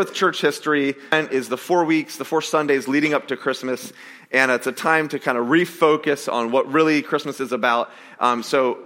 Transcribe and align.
with 0.00 0.14
church 0.14 0.40
history, 0.40 0.94
is 1.12 1.50
the 1.50 1.58
four 1.58 1.84
weeks, 1.84 2.16
the 2.16 2.24
four 2.24 2.40
Sundays 2.40 2.88
leading 2.88 3.12
up 3.12 3.28
to 3.28 3.36
Christmas, 3.36 3.92
and 4.32 4.50
it's 4.50 4.66
a 4.66 4.72
time 4.72 5.08
to 5.08 5.18
kind 5.18 5.36
of 5.36 5.48
refocus 5.48 6.32
on 6.32 6.50
what 6.50 6.66
really 6.72 7.02
Christmas 7.02 7.38
is 7.38 7.52
about. 7.52 7.90
Um, 8.18 8.42
so, 8.42 8.78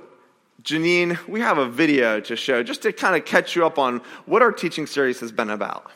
Janine, 0.65 1.25
we 1.29 1.39
have 1.39 1.57
a 1.57 1.69
video 1.69 2.19
to 2.19 2.35
show 2.35 2.65
just 2.65 2.83
to 2.83 2.93
kind 2.93 3.15
of 3.15 3.25
catch 3.25 3.55
you 3.55 3.65
up 3.65 3.79
on 3.79 4.01
what 4.27 4.43
our 4.43 4.51
teaching 4.51 4.89
series 4.89 5.21
has 5.21 5.31
been 5.31 5.51
about. 5.51 5.89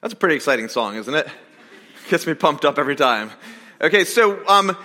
That's 0.00 0.14
a 0.14 0.16
pretty 0.16 0.34
exciting 0.34 0.66
song, 0.66 0.96
isn't 0.96 1.14
it? 1.14 1.28
Gets 2.10 2.26
me 2.26 2.34
pumped 2.34 2.64
up 2.64 2.76
every 2.76 2.96
time. 2.96 3.30
Okay, 3.80 4.04
so 4.04 4.44
um, 4.48 4.76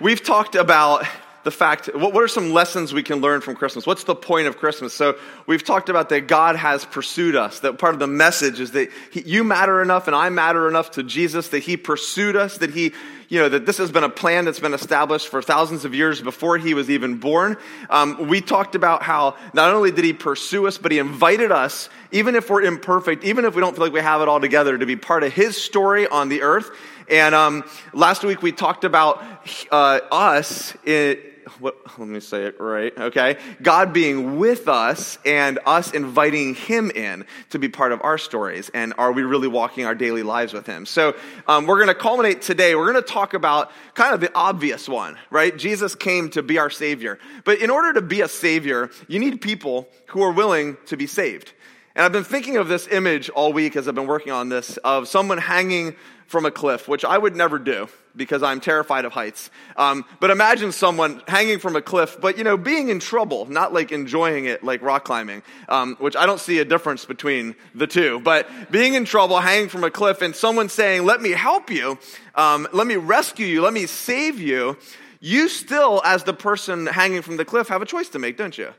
we've 0.00 0.24
talked 0.24 0.56
about 0.56 1.06
the 1.42 1.50
fact, 1.50 1.88
what, 1.94 2.12
what 2.12 2.22
are 2.22 2.28
some 2.28 2.52
lessons 2.52 2.92
we 2.92 3.02
can 3.02 3.20
learn 3.20 3.40
from 3.40 3.56
Christmas? 3.56 3.86
What's 3.86 4.04
the 4.04 4.14
point 4.14 4.46
of 4.46 4.58
Christmas? 4.58 4.92
So 4.92 5.16
we've 5.46 5.64
talked 5.64 5.88
about 5.88 6.08
that 6.10 6.26
God 6.26 6.56
has 6.56 6.84
pursued 6.84 7.36
us, 7.36 7.60
that 7.60 7.78
part 7.78 7.94
of 7.94 8.00
the 8.00 8.06
message 8.06 8.60
is 8.60 8.72
that 8.72 8.90
he, 9.10 9.22
you 9.22 9.44
matter 9.44 9.80
enough 9.80 10.06
and 10.06 10.14
I 10.14 10.28
matter 10.28 10.68
enough 10.68 10.92
to 10.92 11.02
Jesus, 11.02 11.48
that 11.48 11.60
he 11.60 11.76
pursued 11.76 12.36
us, 12.36 12.58
that 12.58 12.70
he, 12.70 12.92
you 13.28 13.38
know, 13.38 13.48
that 13.48 13.64
this 13.64 13.78
has 13.78 13.90
been 13.92 14.04
a 14.04 14.08
plan 14.10 14.44
that's 14.44 14.60
been 14.60 14.74
established 14.74 15.28
for 15.28 15.40
thousands 15.40 15.84
of 15.84 15.94
years 15.94 16.20
before 16.20 16.58
he 16.58 16.74
was 16.74 16.90
even 16.90 17.18
born. 17.18 17.56
Um, 17.88 18.28
we 18.28 18.40
talked 18.40 18.74
about 18.74 19.02
how 19.02 19.36
not 19.54 19.72
only 19.72 19.92
did 19.92 20.04
he 20.04 20.12
pursue 20.12 20.66
us, 20.66 20.78
but 20.78 20.90
he 20.90 20.98
invited 20.98 21.52
us, 21.52 21.88
even 22.10 22.34
if 22.34 22.50
we're 22.50 22.62
imperfect, 22.62 23.24
even 23.24 23.44
if 23.44 23.54
we 23.54 23.60
don't 23.60 23.74
feel 23.74 23.84
like 23.84 23.92
we 23.92 24.00
have 24.00 24.20
it 24.20 24.28
all 24.28 24.40
together, 24.40 24.76
to 24.76 24.84
be 24.84 24.96
part 24.96 25.22
of 25.22 25.32
his 25.32 25.56
story 25.56 26.08
on 26.08 26.28
the 26.28 26.42
earth. 26.42 26.70
And 27.08 27.34
um, 27.34 27.64
last 27.92 28.24
week 28.24 28.42
we 28.42 28.52
talked 28.52 28.84
about 28.84 29.24
uh, 29.70 30.00
us 30.10 30.74
in, 30.84 31.18
what, 31.58 31.76
let 31.98 32.08
me 32.08 32.20
say 32.20 32.44
it 32.44 32.60
right, 32.60 32.96
okay? 32.96 33.36
God 33.62 33.92
being 33.92 34.38
with 34.38 34.68
us 34.68 35.18
and 35.24 35.58
us 35.66 35.92
inviting 35.92 36.54
Him 36.54 36.90
in 36.90 37.24
to 37.50 37.58
be 37.58 37.68
part 37.68 37.92
of 37.92 38.00
our 38.02 38.18
stories. 38.18 38.70
And 38.72 38.94
are 38.98 39.12
we 39.12 39.22
really 39.22 39.48
walking 39.48 39.86
our 39.86 39.94
daily 39.94 40.22
lives 40.22 40.52
with 40.52 40.66
Him? 40.66 40.86
So 40.86 41.14
um, 41.46 41.66
we're 41.66 41.76
going 41.76 41.88
to 41.88 41.94
culminate 41.94 42.42
today. 42.42 42.74
We're 42.74 42.92
going 42.92 43.02
to 43.02 43.12
talk 43.12 43.34
about 43.34 43.70
kind 43.94 44.14
of 44.14 44.20
the 44.20 44.30
obvious 44.34 44.88
one, 44.88 45.18
right? 45.30 45.56
Jesus 45.56 45.94
came 45.94 46.30
to 46.30 46.42
be 46.42 46.58
our 46.58 46.70
Savior. 46.70 47.18
But 47.44 47.60
in 47.60 47.70
order 47.70 47.92
to 47.94 48.02
be 48.02 48.20
a 48.20 48.28
Savior, 48.28 48.90
you 49.08 49.18
need 49.18 49.40
people 49.40 49.88
who 50.06 50.22
are 50.22 50.32
willing 50.32 50.76
to 50.86 50.96
be 50.96 51.06
saved. 51.06 51.52
And 51.94 52.04
I've 52.04 52.12
been 52.12 52.24
thinking 52.24 52.56
of 52.56 52.68
this 52.68 52.86
image 52.88 53.30
all 53.30 53.52
week 53.52 53.74
as 53.74 53.88
I've 53.88 53.94
been 53.94 54.06
working 54.06 54.32
on 54.32 54.48
this 54.48 54.76
of 54.78 55.08
someone 55.08 55.38
hanging 55.38 55.96
from 56.30 56.46
a 56.46 56.50
cliff, 56.52 56.86
which 56.86 57.04
I 57.04 57.18
would 57.18 57.34
never 57.34 57.58
do 57.58 57.88
because 58.14 58.40
I'm 58.40 58.60
terrified 58.60 59.04
of 59.04 59.10
heights. 59.10 59.50
Um, 59.76 60.04
but 60.20 60.30
imagine 60.30 60.70
someone 60.70 61.20
hanging 61.26 61.58
from 61.58 61.74
a 61.74 61.82
cliff, 61.82 62.18
but 62.20 62.38
you 62.38 62.44
know, 62.44 62.56
being 62.56 62.88
in 62.88 63.00
trouble, 63.00 63.46
not 63.46 63.72
like 63.72 63.90
enjoying 63.90 64.44
it 64.44 64.62
like 64.62 64.80
rock 64.80 65.04
climbing, 65.04 65.42
um, 65.68 65.96
which 65.98 66.14
I 66.14 66.26
don't 66.26 66.38
see 66.38 66.60
a 66.60 66.64
difference 66.64 67.04
between 67.04 67.56
the 67.74 67.88
two. 67.88 68.20
But 68.20 68.48
being 68.70 68.94
in 68.94 69.04
trouble, 69.04 69.40
hanging 69.40 69.68
from 69.68 69.82
a 69.82 69.90
cliff, 69.90 70.22
and 70.22 70.34
someone 70.34 70.68
saying, 70.68 71.04
"Let 71.04 71.20
me 71.20 71.30
help 71.30 71.68
you, 71.68 71.98
um, 72.36 72.68
let 72.72 72.86
me 72.86 72.94
rescue 72.94 73.46
you, 73.46 73.60
let 73.60 73.72
me 73.72 73.86
save 73.86 74.40
you," 74.40 74.78
you 75.18 75.48
still, 75.48 76.00
as 76.04 76.22
the 76.22 76.32
person 76.32 76.86
hanging 76.86 77.22
from 77.22 77.38
the 77.38 77.44
cliff, 77.44 77.66
have 77.66 77.82
a 77.82 77.86
choice 77.86 78.08
to 78.10 78.20
make, 78.20 78.36
don't 78.36 78.56
you? 78.56 78.72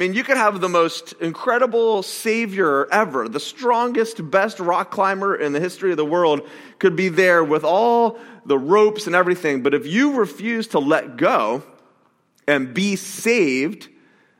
I 0.00 0.02
mean, 0.02 0.14
you 0.14 0.24
could 0.24 0.38
have 0.38 0.62
the 0.62 0.68
most 0.70 1.12
incredible 1.20 2.02
savior 2.02 2.90
ever, 2.90 3.28
the 3.28 3.38
strongest, 3.38 4.30
best 4.30 4.58
rock 4.58 4.90
climber 4.90 5.36
in 5.36 5.52
the 5.52 5.60
history 5.60 5.90
of 5.90 5.98
the 5.98 6.06
world 6.06 6.48
could 6.78 6.96
be 6.96 7.10
there 7.10 7.44
with 7.44 7.64
all 7.64 8.18
the 8.46 8.56
ropes 8.56 9.06
and 9.06 9.14
everything. 9.14 9.62
But 9.62 9.74
if 9.74 9.86
you 9.86 10.14
refuse 10.14 10.68
to 10.68 10.78
let 10.78 11.18
go 11.18 11.62
and 12.48 12.72
be 12.72 12.96
saved, 12.96 13.90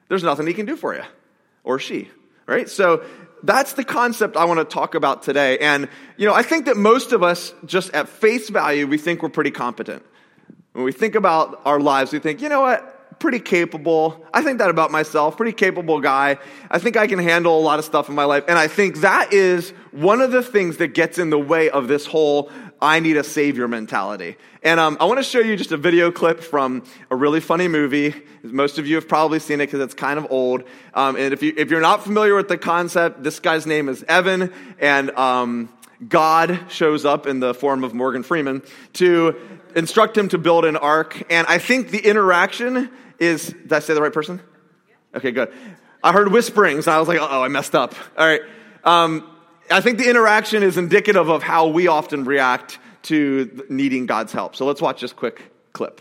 there's 0.09 0.23
nothing 0.23 0.47
he 0.47 0.55
can 0.55 0.65
do 0.65 0.77
for 0.77 0.95
you 0.95 1.03
or 1.63 1.79
she, 1.79 2.09
right? 2.47 2.67
So 2.67 3.05
that's 3.43 3.75
the 3.75 3.85
concept 3.85 4.39
I 4.39 4.47
want 4.47 4.61
to 4.61 4.65
talk 4.65 4.95
about 4.95 5.25
today. 5.25 5.59
And, 5.59 5.91
you 6.17 6.27
know, 6.27 6.33
I 6.33 6.43
think 6.43 6.65
that 6.65 6.79
most 6.79 7.13
of 7.13 7.23
us, 7.23 7.53
just 7.67 7.93
at 7.93 8.09
face 8.09 8.49
value, 8.49 8.87
we 8.87 8.97
think 8.97 9.23
we're 9.23 9.29
pretty 9.29 9.51
competent. 9.51 10.03
When 10.73 10.87
we 10.87 10.93
think 10.93 11.17
about 11.17 11.61
our 11.67 11.81
lives, 11.81 12.15
we 12.15 12.19
think, 12.19 12.41
you 12.41 12.49
know 12.49 12.63
what? 12.63 12.90
Pretty 13.19 13.41
capable. 13.41 14.25
I 14.33 14.43
think 14.43 14.59
that 14.59 14.71
about 14.71 14.91
myself, 14.91 15.37
pretty 15.37 15.53
capable 15.53 16.01
guy. 16.01 16.39
I 16.71 16.79
think 16.79 16.97
I 16.97 17.07
can 17.07 17.19
handle 17.19 17.59
a 17.59 17.61
lot 17.61 17.79
of 17.79 17.85
stuff 17.85 18.09
in 18.09 18.15
my 18.15 18.25
life. 18.25 18.45
And 18.49 18.59
I 18.59 18.69
think 18.69 18.99
that 18.99 19.33
is 19.33 19.71
one 19.91 20.21
of 20.21 20.33
the 20.33 20.43
things 20.43 20.79
that 20.79 20.89
gets 20.89 21.19
in 21.19 21.31
the 21.31 21.39
way 21.39 21.69
of 21.71 21.89
this 21.89 22.07
whole 22.07 22.51
I 22.83 23.01
need 23.01 23.19
a 23.19 23.25
savior 23.25 23.69
mentality. 23.69 24.37
And 24.63 24.81
um, 24.81 24.97
I 25.01 25.05
want 25.05 25.19
to 25.19 25.23
show 25.23 25.41
you 25.41 25.57
just 25.57 25.73
a 25.73 25.77
video 25.77 26.11
clip 26.11 26.41
from 26.41 26.83
a 27.11 27.17
really 27.17 27.41
funny 27.41 27.69
movie. 27.69 28.15
Most 28.43 28.79
of 28.79 28.87
you 28.87 28.95
have 28.95 29.07
probably 29.07 29.39
seen 29.39 29.61
it 29.61 29.67
because 29.67 29.81
it's 29.81 29.95
kind 29.95 30.19
of 30.19 30.27
old. 30.31 30.65
Um, 30.95 31.17
and 31.17 31.35
if, 31.35 31.43
you, 31.43 31.53
if 31.57 31.71
you're 31.71 31.83
not 31.83 32.03
familiar 32.03 32.35
with 32.35 32.49
the 32.49 32.57
concept, 32.57 33.23
this 33.23 33.39
guy's 33.39 33.67
name 33.67 33.91
is 33.91 34.03
Evan. 34.05 34.53
And 34.79 35.11
um, 35.11 35.69
God 36.09 36.59
shows 36.69 37.05
up 37.05 37.27
in 37.27 37.41
the 37.41 37.53
form 37.53 37.85
of 37.85 37.93
Morgan 37.93 38.23
Freeman 38.23 38.63
to 38.95 39.60
instruct 39.75 40.17
him 40.17 40.29
to 40.29 40.39
build 40.39 40.65
an 40.65 40.77
ark. 40.77 41.23
And 41.31 41.47
I 41.47 41.59
think 41.59 41.91
the 41.91 41.99
interaction 41.99 42.91
is, 43.19 43.49
did 43.49 43.73
I 43.73 43.79
say 43.81 43.95
the 43.95 44.03
right 44.03 44.13
person? 44.13 44.41
Okay, 45.15 45.31
good. 45.31 45.53
I 46.03 46.13
heard 46.13 46.33
whisperings 46.33 46.87
and 46.87 46.95
I 46.95 46.99
was 46.99 47.09
like, 47.09 47.19
oh, 47.21 47.43
I 47.43 47.49
messed 47.49 47.75
up. 47.75 47.95
All 48.17 48.27
right. 48.27 48.43
Um, 48.85 49.29
I 49.71 49.81
think 49.81 49.99
the 49.99 50.09
interaction 50.09 50.63
is 50.63 50.77
indicative 50.77 51.29
of 51.29 51.43
how 51.43 51.69
we 51.69 51.87
often 51.87 52.25
react 52.25 52.79
to 53.03 53.65
needing 53.69 54.07
God's 54.07 54.33
help. 54.33 54.57
So 54.57 54.67
let's 54.67 54.81
watch 54.81 55.01
this 55.01 55.13
quick 55.13 55.43
clip. 55.73 56.01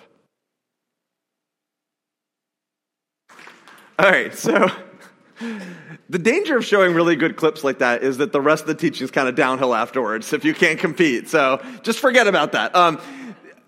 All 3.99 4.09
right, 4.09 4.33
so 4.33 4.69
the 6.09 6.19
danger 6.19 6.57
of 6.57 6.65
showing 6.65 6.93
really 6.93 7.17
good 7.17 7.35
clips 7.35 7.65
like 7.65 7.79
that 7.79 8.01
is 8.01 8.17
that 8.19 8.31
the 8.31 8.39
rest 8.39 8.61
of 8.61 8.67
the 8.67 8.75
teaching 8.75 9.03
is 9.03 9.11
kind 9.11 9.27
of 9.27 9.35
downhill 9.35 9.75
afterwards 9.75 10.31
if 10.31 10.45
you 10.45 10.53
can't 10.53 10.79
compete. 10.79 11.27
So 11.27 11.61
just 11.83 11.99
forget 11.99 12.25
about 12.25 12.53
that. 12.53 12.73
Um, 12.75 13.01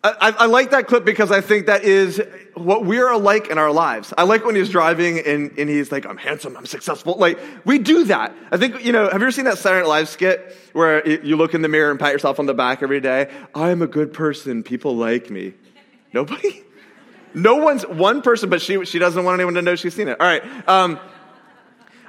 I, 0.04 0.34
I, 0.40 0.46
like 0.48 0.72
that 0.72 0.88
clip 0.88 1.06
because 1.06 1.32
I 1.32 1.42
think 1.42 1.68
that 1.68 1.84
is 1.84 2.20
what 2.56 2.86
we're 2.86 3.12
alike 3.12 3.50
in 3.50 3.60
our 3.60 3.72
lives. 3.72 4.12
I 4.18 4.24
like 4.24 4.44
when 4.44 4.56
he's 4.56 4.70
driving 4.70 5.20
and, 5.20 5.52
and 5.60 5.70
he's 5.70 5.92
like, 5.92 6.08
I'm 6.08 6.18
handsome, 6.18 6.58
I'm 6.58 6.66
successful. 6.66 7.18
Like, 7.20 7.38
we 7.66 7.78
do 7.78 8.06
that. 8.06 8.34
I 8.52 8.58
think, 8.58 8.84
you 8.84 8.94
know, 8.94 9.04
have 9.04 9.22
you 9.22 9.28
ever 9.28 9.32
seen 9.32 9.46
that 9.46 9.60
Saturday 9.60 9.84
Night 9.84 9.90
Live 9.90 10.10
skit 10.10 10.58
where 10.74 11.08
you 11.08 11.36
look 11.36 11.54
in 11.54 11.62
the 11.62 11.68
mirror 11.68 11.92
and 11.92 12.00
pat 12.00 12.14
yourself 12.14 12.40
on 12.40 12.48
the 12.48 12.56
back 12.56 12.82
every 12.82 13.00
day? 13.00 13.30
I'm 13.54 13.84
a 13.84 13.88
good 13.88 14.12
person, 14.12 14.64
people 14.64 14.96
like 14.96 15.30
me. 15.30 15.54
Nobody? 16.14 16.64
No 17.36 17.58
one's, 17.58 17.84
one 17.84 18.24
person, 18.24 18.50
but 18.50 18.60
she, 18.60 18.84
she 18.86 18.98
doesn't 18.98 19.24
want 19.24 19.36
anyone 19.36 19.54
to 19.54 19.62
know 19.62 19.76
she's 19.76 19.94
seen 19.94 20.08
it. 20.08 20.20
All 20.20 20.28
right. 20.28 20.68
Um, 20.68 21.00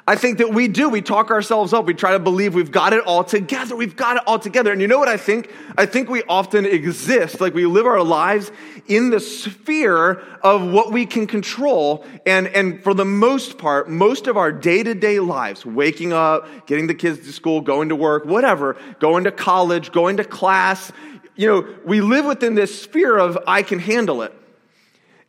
I 0.07 0.17
think 0.17 0.39
that 0.39 0.53
we 0.53 0.67
do. 0.67 0.89
We 0.89 1.01
talk 1.01 1.31
ourselves 1.31 1.73
up. 1.73 1.85
We 1.87 1.95
try 1.95 2.13
to 2.13 2.19
believe 2.19 2.55
we've 2.55 2.73
got 2.73 2.93
it 2.93 3.05
all 3.05 3.23
together. 3.23 3.77
We've 3.77 3.95
got 3.95 4.17
it 4.17 4.25
all 4.27 4.39
together. 4.39 4.73
And 4.73 4.81
you 4.81 4.89
know 4.89 4.99
what 4.99 5.09
I 5.09 5.17
think? 5.17 5.49
I 5.79 5.87
think 5.87 6.09
we 6.09 6.25
often 6.25 6.67
exist, 6.67 7.41
like 7.41 7.55
we 7.55 7.67
live 7.67 7.87
our 7.87 8.03
lives 8.03 8.51
in 8.89 9.11
the 9.11 9.21
sphere 9.21 10.21
of 10.43 10.67
what 10.67 10.91
we 10.91 11.07
can 11.07 11.29
control. 11.29 12.05
And, 12.27 12.49
and 12.49 12.83
for 12.83 12.95
the 12.95 13.05
most 13.05 13.59
part, 13.59 13.89
most 13.89 14.27
of 14.27 14.37
our 14.37 14.51
day 14.51 14.83
to 14.83 14.95
day 14.95 15.21
lives, 15.21 15.65
waking 15.65 16.13
up, 16.13 16.67
getting 16.67 16.89
the 16.89 16.95
kids 16.95 17.21
to 17.21 17.33
school, 17.33 17.61
going 17.61 17.91
to 17.91 17.97
work, 17.97 18.25
whatever, 18.25 18.77
going 18.99 19.23
to 19.25 19.31
college, 19.31 19.93
going 19.93 20.17
to 20.17 20.25
class, 20.25 20.91
you 21.37 21.47
know, 21.47 21.77
we 21.85 22.01
live 22.01 22.25
within 22.25 22.57
this 22.57 22.83
sphere 22.83 23.17
of 23.17 23.39
I 23.47 23.63
can 23.63 23.79
handle 23.79 24.23
it. 24.23 24.35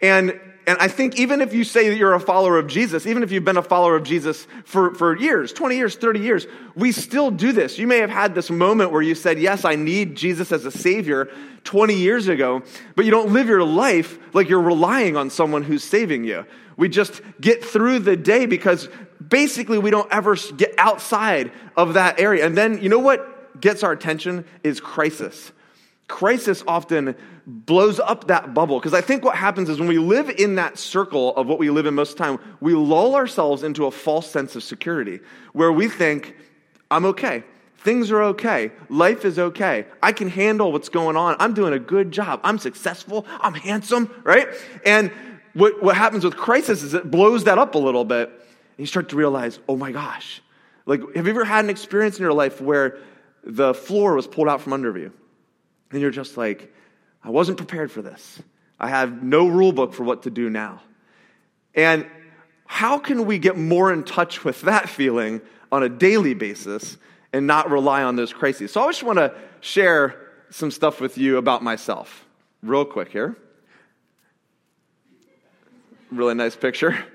And 0.01 0.39
and 0.65 0.77
I 0.79 0.87
think 0.87 1.19
even 1.19 1.41
if 1.41 1.53
you 1.53 1.63
say 1.63 1.89
that 1.89 1.97
you're 1.97 2.13
a 2.13 2.19
follower 2.19 2.57
of 2.57 2.67
Jesus, 2.67 3.05
even 3.05 3.21
if 3.21 3.31
you've 3.31 3.43
been 3.43 3.57
a 3.57 3.63
follower 3.63 3.97
of 3.97 4.03
Jesus 4.03 4.47
for, 4.63 4.95
for 4.95 5.17
years, 5.17 5.51
20 5.51 5.75
years, 5.75 5.95
30 5.95 6.19
years, 6.21 6.47
we 6.75 6.91
still 6.91 7.31
do 7.31 7.51
this. 7.51 7.77
You 7.77 7.85
may 7.85 7.97
have 7.97 8.09
had 8.09 8.33
this 8.33 8.49
moment 8.49 8.91
where 8.91 9.01
you 9.01 9.13
said, 9.13 9.39
Yes, 9.39 9.65
I 9.65 9.75
need 9.75 10.15
Jesus 10.15 10.51
as 10.51 10.65
a 10.65 10.71
Savior 10.71 11.29
20 11.65 11.95
years 11.95 12.27
ago, 12.29 12.63
but 12.95 13.03
you 13.05 13.11
don't 13.11 13.33
live 13.33 13.47
your 13.47 13.63
life 13.63 14.17
like 14.33 14.47
you're 14.47 14.61
relying 14.61 15.17
on 15.17 15.29
someone 15.29 15.63
who's 15.63 15.83
saving 15.83 16.23
you. 16.23 16.45
We 16.77 16.89
just 16.89 17.21
get 17.39 17.63
through 17.63 17.99
the 17.99 18.15
day 18.15 18.45
because 18.45 18.89
basically 19.25 19.77
we 19.77 19.91
don't 19.91 20.11
ever 20.11 20.35
get 20.55 20.73
outside 20.77 21.51
of 21.75 21.95
that 21.95 22.19
area. 22.19 22.45
And 22.45 22.57
then, 22.57 22.81
you 22.81 22.89
know 22.89 22.99
what 22.99 23.61
gets 23.61 23.83
our 23.83 23.91
attention 23.91 24.45
is 24.63 24.79
crisis 24.79 25.51
crisis 26.07 26.63
often 26.67 27.15
blows 27.45 27.99
up 27.99 28.27
that 28.27 28.53
bubble. 28.53 28.79
Because 28.79 28.93
I 28.93 29.01
think 29.01 29.23
what 29.23 29.35
happens 29.35 29.69
is 29.69 29.79
when 29.79 29.89
we 29.89 29.97
live 29.97 30.29
in 30.29 30.55
that 30.55 30.77
circle 30.77 31.35
of 31.35 31.47
what 31.47 31.59
we 31.59 31.69
live 31.69 31.85
in 31.85 31.93
most 31.93 32.11
of 32.11 32.17
the 32.17 32.23
time, 32.23 32.39
we 32.61 32.73
lull 32.73 33.15
ourselves 33.15 33.63
into 33.63 33.85
a 33.85 33.91
false 33.91 34.29
sense 34.29 34.55
of 34.55 34.63
security 34.63 35.19
where 35.53 35.71
we 35.71 35.87
think, 35.87 36.35
I'm 36.89 37.05
okay. 37.05 37.43
Things 37.77 38.11
are 38.11 38.21
okay. 38.23 38.71
Life 38.89 39.25
is 39.25 39.37
okay. 39.37 39.85
I 40.01 40.13
can 40.13 40.29
handle 40.29 40.71
what's 40.71 40.87
going 40.89 41.17
on. 41.17 41.35
I'm 41.39 41.53
doing 41.53 41.73
a 41.73 41.79
good 41.79 42.11
job. 42.11 42.39
I'm 42.43 42.57
successful. 42.57 43.25
I'm 43.41 43.53
handsome, 43.53 44.09
right? 44.23 44.47
And 44.85 45.11
what, 45.53 45.83
what 45.83 45.97
happens 45.97 46.23
with 46.23 46.37
crisis 46.37 46.81
is 46.81 46.93
it 46.93 47.11
blows 47.11 47.43
that 47.43 47.57
up 47.57 47.75
a 47.75 47.79
little 47.79 48.05
bit. 48.05 48.29
And 48.29 48.79
you 48.79 48.85
start 48.85 49.09
to 49.09 49.17
realize, 49.17 49.59
oh 49.67 49.75
my 49.75 49.91
gosh. 49.91 50.41
Like, 50.85 51.01
have 51.15 51.27
you 51.27 51.33
ever 51.33 51.45
had 51.45 51.65
an 51.65 51.69
experience 51.69 52.17
in 52.17 52.23
your 52.23 52.33
life 52.33 52.61
where 52.61 52.99
the 53.43 53.73
floor 53.73 54.15
was 54.15 54.27
pulled 54.27 54.47
out 54.47 54.61
from 54.61 54.71
under 54.71 54.97
you? 54.97 55.11
And 55.91 56.01
you're 56.01 56.11
just 56.11 56.37
like, 56.37 56.73
I 57.23 57.29
wasn't 57.29 57.57
prepared 57.57 57.91
for 57.91 58.01
this. 58.01 58.41
I 58.79 58.89
have 58.89 59.23
no 59.23 59.47
rule 59.47 59.71
book 59.71 59.93
for 59.93 60.03
what 60.03 60.23
to 60.23 60.29
do 60.29 60.49
now. 60.49 60.81
And 61.73 62.05
how 62.65 62.97
can 62.97 63.25
we 63.25 63.39
get 63.39 63.57
more 63.57 63.93
in 63.93 64.03
touch 64.03 64.43
with 64.43 64.61
that 64.61 64.89
feeling 64.89 65.41
on 65.71 65.83
a 65.83 65.89
daily 65.89 66.33
basis 66.33 66.97
and 67.31 67.47
not 67.47 67.69
rely 67.69 68.03
on 68.03 68.15
those 68.15 68.33
crises? 68.33 68.71
So 68.71 68.83
I 68.83 68.87
just 68.87 69.03
want 69.03 69.19
to 69.19 69.33
share 69.61 70.19
some 70.49 70.69
stuff 70.69 70.99
with 70.99 71.17
you 71.17 71.37
about 71.37 71.63
myself, 71.63 72.25
real 72.61 72.85
quick 72.85 73.09
here. 73.09 73.37
Really 76.11 76.35
nice 76.35 76.55
picture. 76.55 77.05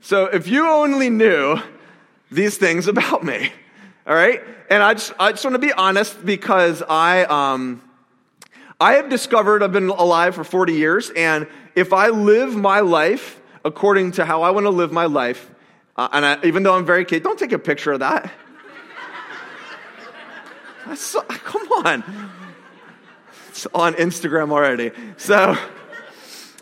So 0.00 0.26
if 0.26 0.46
you 0.46 0.68
only 0.68 1.10
knew 1.10 1.58
these 2.30 2.56
things 2.56 2.86
about 2.86 3.24
me, 3.24 3.50
all 4.06 4.14
right? 4.14 4.42
And 4.70 4.82
I 4.82 4.94
just, 4.94 5.12
I 5.18 5.32
just 5.32 5.44
want 5.44 5.54
to 5.54 5.58
be 5.58 5.72
honest 5.72 6.24
because 6.24 6.82
I, 6.82 7.24
um, 7.24 7.82
I 8.80 8.94
have 8.94 9.08
discovered 9.08 9.62
I've 9.62 9.72
been 9.72 9.88
alive 9.88 10.36
for 10.36 10.44
40 10.44 10.74
years, 10.74 11.10
and 11.10 11.48
if 11.74 11.92
I 11.92 12.08
live 12.08 12.54
my 12.54 12.80
life 12.80 13.40
according 13.64 14.12
to 14.12 14.24
how 14.24 14.42
I 14.42 14.50
want 14.50 14.66
to 14.66 14.70
live 14.70 14.92
my 14.92 15.06
life, 15.06 15.50
uh, 15.96 16.08
and 16.12 16.24
I, 16.24 16.38
even 16.44 16.62
though 16.62 16.76
I'm 16.76 16.86
very 16.86 17.04
kid, 17.04 17.24
don't 17.24 17.38
take 17.38 17.50
a 17.52 17.58
picture 17.58 17.92
of 17.92 18.00
that. 18.00 18.30
So, 20.94 21.20
come 21.20 21.70
on. 21.84 22.02
It's 23.50 23.66
on 23.74 23.92
Instagram 23.92 24.52
already. 24.52 24.90
So, 25.18 25.54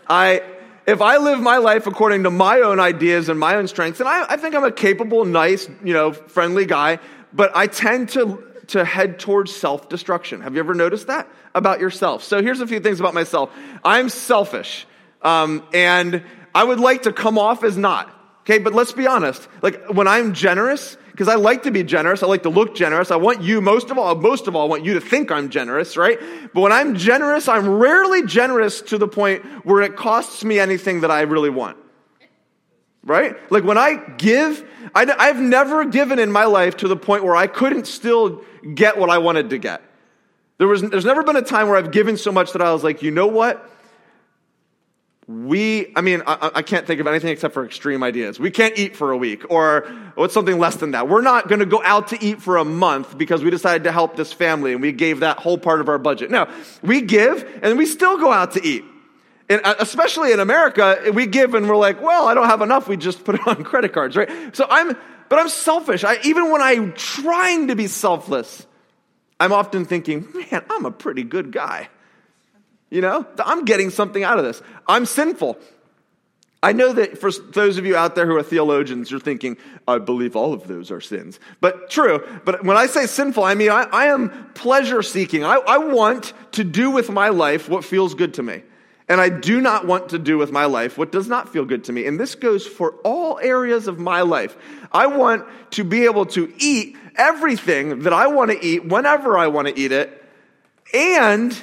I, 0.05 0.43
if 0.85 1.01
I 1.01 1.15
live 1.15 1.39
my 1.39 1.59
life 1.59 1.87
according 1.87 2.23
to 2.23 2.29
my 2.29 2.59
own 2.59 2.81
ideas 2.81 3.29
and 3.29 3.39
my 3.39 3.55
own 3.55 3.69
strengths, 3.69 4.01
and 4.01 4.09
I, 4.09 4.33
I 4.33 4.35
think 4.35 4.53
I'm 4.53 4.65
a 4.65 4.71
capable, 4.71 5.23
nice, 5.23 5.69
you 5.81 5.93
know, 5.93 6.11
friendly 6.11 6.65
guy, 6.65 6.99
but 7.31 7.55
I 7.55 7.67
tend 7.67 8.09
to, 8.09 8.46
to 8.67 8.85
head 8.85 9.19
towards 9.19 9.55
self 9.55 9.89
destruction. 9.89 10.41
Have 10.41 10.53
you 10.53 10.59
ever 10.59 10.73
noticed 10.73 11.07
that 11.07 11.27
about 11.55 11.79
yourself? 11.79 12.23
So 12.23 12.41
here's 12.41 12.59
a 12.59 12.67
few 12.67 12.79
things 12.79 12.99
about 12.99 13.13
myself 13.13 13.51
I'm 13.83 14.09
selfish, 14.09 14.85
um, 15.21 15.63
and 15.73 16.23
I 16.53 16.63
would 16.63 16.79
like 16.79 17.03
to 17.03 17.13
come 17.13 17.37
off 17.37 17.63
as 17.63 17.77
not. 17.77 18.13
Okay, 18.41 18.59
but 18.59 18.73
let's 18.73 18.93
be 18.93 19.07
honest. 19.07 19.45
Like 19.61 19.89
when 19.89 20.07
I'm 20.07 20.33
generous, 20.33 20.95
because 21.11 21.27
I 21.27 21.35
like 21.35 21.63
to 21.63 21.71
be 21.71 21.83
generous, 21.83 22.23
I 22.23 22.27
like 22.27 22.43
to 22.43 22.49
look 22.49 22.75
generous. 22.75 23.11
I 23.11 23.17
want 23.17 23.41
you, 23.41 23.59
most 23.59 23.89
of 23.89 23.97
all, 23.97 24.15
most 24.15 24.47
of 24.47 24.55
all, 24.55 24.63
I 24.63 24.69
want 24.69 24.85
you 24.85 24.93
to 24.93 25.01
think 25.01 25.31
I'm 25.31 25.49
generous, 25.49 25.97
right? 25.97 26.17
But 26.53 26.61
when 26.61 26.71
I'm 26.71 26.95
generous, 26.95 27.47
I'm 27.49 27.67
rarely 27.67 28.25
generous 28.25 28.81
to 28.83 28.97
the 28.97 29.07
point 29.07 29.43
where 29.65 29.81
it 29.81 29.97
costs 29.97 30.45
me 30.45 30.59
anything 30.59 31.01
that 31.01 31.11
I 31.11 31.21
really 31.21 31.49
want. 31.49 31.77
Right? 33.07 33.35
Like 33.51 33.63
when 33.63 33.77
I 33.77 33.95
give, 34.17 34.63
I, 34.93 35.11
I've 35.17 35.39
never 35.39 35.85
given 35.85 36.19
in 36.19 36.31
my 36.31 36.45
life 36.45 36.77
to 36.77 36.87
the 36.87 36.97
point 36.97 37.23
where 37.23 37.35
I 37.35 37.47
couldn't 37.47 37.87
still 37.87 38.43
get 38.75 38.97
what 38.97 39.09
I 39.09 39.17
wanted 39.17 39.49
to 39.51 39.57
get. 39.57 39.81
There 40.57 40.67
was, 40.67 40.81
there's 40.81 41.05
never 41.05 41.23
been 41.23 41.37
a 41.37 41.41
time 41.41 41.69
where 41.69 41.77
I've 41.77 41.91
given 41.91 42.17
so 42.17 42.31
much 42.31 42.51
that 42.51 42.61
I 42.61 42.73
was 42.73 42.83
like, 42.83 43.01
you 43.01 43.11
know 43.11 43.27
what? 43.27 43.67
we, 45.27 45.91
I 45.93 45.99
mean, 45.99 46.23
I, 46.25 46.51
I, 46.55 46.61
can't 46.61 46.87
think 46.87 47.01
of 47.01 47.07
anything 47.07 47.31
except 47.31 47.53
for 47.53 47.65
extreme 47.65 48.01
ideas. 48.01 48.39
We 48.39 48.49
can't 48.49 48.77
eat 48.79 48.95
for 48.95 49.11
a 49.11 49.17
week 49.17 49.43
or 49.51 49.81
what's 50.15 50.33
something 50.33 50.57
less 50.57 50.77
than 50.77 50.91
that. 50.91 51.09
We're 51.09 51.21
not 51.21 51.49
going 51.49 51.59
to 51.59 51.65
go 51.65 51.81
out 51.83 52.07
to 52.09 52.23
eat 52.23 52.41
for 52.41 52.55
a 52.55 52.63
month 52.63 53.17
because 53.17 53.43
we 53.43 53.49
decided 53.49 53.83
to 53.83 53.91
help 53.91 54.15
this 54.15 54.31
family 54.31 54.71
and 54.71 54.81
we 54.81 54.93
gave 54.93 55.19
that 55.19 55.37
whole 55.37 55.57
part 55.57 55.81
of 55.81 55.89
our 55.89 55.97
budget. 55.97 56.31
No, 56.31 56.49
we 56.81 57.01
give 57.01 57.59
and 57.61 57.77
we 57.77 57.85
still 57.85 58.17
go 58.17 58.31
out 58.31 58.53
to 58.53 58.65
eat. 58.65 58.85
And 59.49 59.61
uh, 59.63 59.75
especially 59.79 60.33
in 60.33 60.39
America, 60.39 61.11
we 61.13 61.25
give 61.25 61.53
and 61.53 61.67
we're 61.67 61.77
like, 61.77 62.01
well, 62.01 62.27
I 62.27 62.33
don't 62.33 62.47
have 62.47 62.61
enough. 62.61 62.87
We 62.87 62.97
just 62.97 63.23
put 63.23 63.35
it 63.35 63.47
on 63.47 63.63
credit 63.63 63.93
cards, 63.93 64.15
right? 64.15 64.55
So 64.55 64.65
I'm, 64.69 64.95
but 65.29 65.39
I'm 65.39 65.49
selfish. 65.49 66.03
I, 66.03 66.17
even 66.23 66.51
when 66.51 66.61
I'm 66.61 66.93
trying 66.93 67.67
to 67.67 67.75
be 67.75 67.87
selfless, 67.87 68.65
I'm 69.39 69.53
often 69.53 69.85
thinking, 69.85 70.27
man, 70.33 70.63
I'm 70.69 70.85
a 70.85 70.91
pretty 70.91 71.23
good 71.23 71.51
guy. 71.51 71.89
You 72.89 73.01
know, 73.01 73.25
I'm 73.39 73.65
getting 73.65 73.89
something 73.89 74.23
out 74.23 74.37
of 74.37 74.45
this. 74.45 74.61
I'm 74.87 75.05
sinful. 75.05 75.57
I 76.63 76.73
know 76.73 76.91
that 76.93 77.19
for 77.19 77.31
those 77.31 77.77
of 77.77 77.85
you 77.85 77.95
out 77.95 78.15
there 78.15 78.25
who 78.25 78.35
are 78.35 78.43
theologians, 78.43 79.11
you're 79.11 79.19
thinking, 79.19 79.57
I 79.87 79.99
believe 79.99 80.35
all 80.35 80.53
of 80.53 80.67
those 80.67 80.89
are 80.89 80.99
sins. 80.99 81.39
But 81.61 81.89
true, 81.89 82.25
but 82.45 82.63
when 82.63 82.77
I 82.77 82.87
say 82.87 83.05
sinful, 83.05 83.43
I 83.43 83.53
mean 83.53 83.69
I, 83.69 83.83
I 83.83 84.05
am 84.07 84.51
pleasure 84.53 85.03
seeking. 85.03 85.43
I, 85.43 85.55
I 85.55 85.77
want 85.77 86.33
to 86.53 86.63
do 86.63 86.89
with 86.91 87.09
my 87.09 87.29
life 87.29 87.69
what 87.69 87.85
feels 87.85 88.15
good 88.15 88.33
to 88.35 88.43
me. 88.43 88.63
And 89.09 89.21
I 89.21 89.29
do 89.29 89.61
not 89.61 89.87
want 89.87 90.09
to 90.09 90.19
do 90.19 90.37
with 90.37 90.51
my 90.51 90.65
life 90.65 90.97
what 90.97 91.11
does 91.11 91.27
not 91.27 91.49
feel 91.49 91.63
good 91.63 91.85
to 91.85 91.93
me. 91.93 92.05
And 92.05 92.19
this 92.19 92.35
goes 92.35 92.67
for 92.67 92.91
all 93.03 93.39
areas 93.39 93.87
of 93.87 93.99
my 93.99 94.21
life. 94.21 94.57
I 94.91 95.07
want 95.07 95.45
to 95.71 95.83
be 95.83 96.05
able 96.05 96.25
to 96.27 96.53
eat 96.57 96.97
everything 97.15 97.99
that 98.01 98.13
I 98.13 98.27
want 98.27 98.51
to 98.51 98.63
eat 98.63 98.85
whenever 98.85 99.37
I 99.37 99.47
want 99.47 99.69
to 99.69 99.79
eat 99.79 99.91
it 99.91 100.23
and 100.93 101.55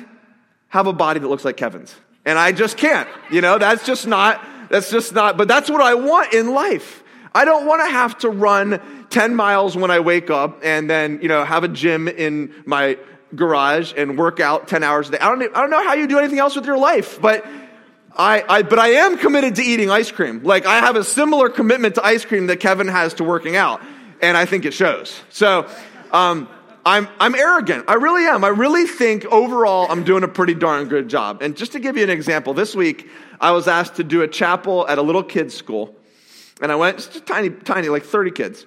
have 0.68 0.86
a 0.86 0.92
body 0.92 1.20
that 1.20 1.28
looks 1.28 1.44
like 1.44 1.56
Kevin's. 1.56 1.94
And 2.24 2.38
I 2.38 2.52
just 2.52 2.78
can't. 2.78 3.08
You 3.30 3.42
know, 3.42 3.58
that's 3.58 3.84
just 3.84 4.06
not, 4.06 4.42
that's 4.70 4.90
just 4.90 5.12
not, 5.14 5.36
but 5.36 5.46
that's 5.46 5.70
what 5.70 5.82
I 5.82 5.94
want 5.94 6.32
in 6.32 6.54
life. 6.54 7.02
I 7.34 7.44
don't 7.44 7.66
want 7.66 7.82
to 7.82 7.90
have 7.90 8.16
to 8.18 8.30
run 8.30 8.80
10 9.10 9.34
miles 9.34 9.76
when 9.76 9.90
I 9.90 10.00
wake 10.00 10.30
up 10.30 10.60
and 10.62 10.88
then, 10.88 11.18
you 11.20 11.28
know, 11.28 11.44
have 11.44 11.64
a 11.64 11.68
gym 11.68 12.08
in 12.08 12.54
my 12.64 12.96
garage 13.36 13.92
and 13.96 14.18
work 14.18 14.40
out 14.40 14.68
10 14.68 14.82
hours 14.82 15.08
a 15.08 15.12
day. 15.12 15.18
I 15.18 15.28
don't, 15.28 15.42
I 15.42 15.60
don't 15.60 15.70
know 15.70 15.84
how 15.84 15.94
you 15.94 16.06
do 16.06 16.18
anything 16.18 16.38
else 16.38 16.56
with 16.56 16.66
your 16.66 16.78
life, 16.78 17.20
but 17.20 17.46
I, 18.16 18.44
I, 18.48 18.62
but 18.62 18.78
I 18.78 18.88
am 18.88 19.18
committed 19.18 19.56
to 19.56 19.62
eating 19.62 19.90
ice 19.90 20.10
cream. 20.10 20.42
Like 20.42 20.66
I 20.66 20.78
have 20.78 20.96
a 20.96 21.04
similar 21.04 21.48
commitment 21.48 21.96
to 21.96 22.04
ice 22.04 22.24
cream 22.24 22.46
that 22.48 22.60
Kevin 22.60 22.88
has 22.88 23.14
to 23.14 23.24
working 23.24 23.56
out. 23.56 23.82
And 24.22 24.36
I 24.36 24.46
think 24.46 24.64
it 24.64 24.72
shows. 24.72 25.20
So, 25.30 25.68
um, 26.12 26.48
I'm, 26.86 27.08
I'm 27.18 27.34
arrogant. 27.34 27.86
I 27.88 27.94
really 27.94 28.24
am. 28.26 28.44
I 28.44 28.48
really 28.48 28.86
think 28.86 29.24
overall 29.26 29.86
I'm 29.90 30.04
doing 30.04 30.22
a 30.22 30.28
pretty 30.28 30.54
darn 30.54 30.88
good 30.88 31.08
job. 31.08 31.40
And 31.40 31.56
just 31.56 31.72
to 31.72 31.80
give 31.80 31.96
you 31.96 32.04
an 32.04 32.10
example, 32.10 32.52
this 32.52 32.74
week 32.74 33.08
I 33.40 33.52
was 33.52 33.68
asked 33.68 33.96
to 33.96 34.04
do 34.04 34.20
a 34.20 34.28
chapel 34.28 34.86
at 34.86 34.98
a 34.98 35.02
little 35.02 35.22
kids' 35.22 35.54
school. 35.54 35.96
And 36.60 36.70
I 36.70 36.76
went, 36.76 36.98
just 36.98 37.26
tiny, 37.26 37.50
tiny, 37.50 37.88
like 37.88 38.04
30 38.04 38.30
kids. 38.32 38.66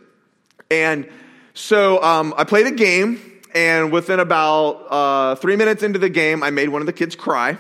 And 0.72 1.08
so 1.54 2.02
um, 2.02 2.34
I 2.38 2.44
played 2.44 2.66
a 2.66 2.72
game, 2.72 3.37
and 3.54 3.92
within 3.92 4.20
about 4.20 4.74
uh, 4.90 5.36
three 5.36 5.56
minutes 5.56 5.84
into 5.84 6.00
the 6.00 6.10
game, 6.10 6.44
I 6.44 6.52
made 6.52 6.70
one 6.70 6.82
of 6.82 6.86
the 6.86 6.94
kids 6.94 7.16
cry. 7.16 7.58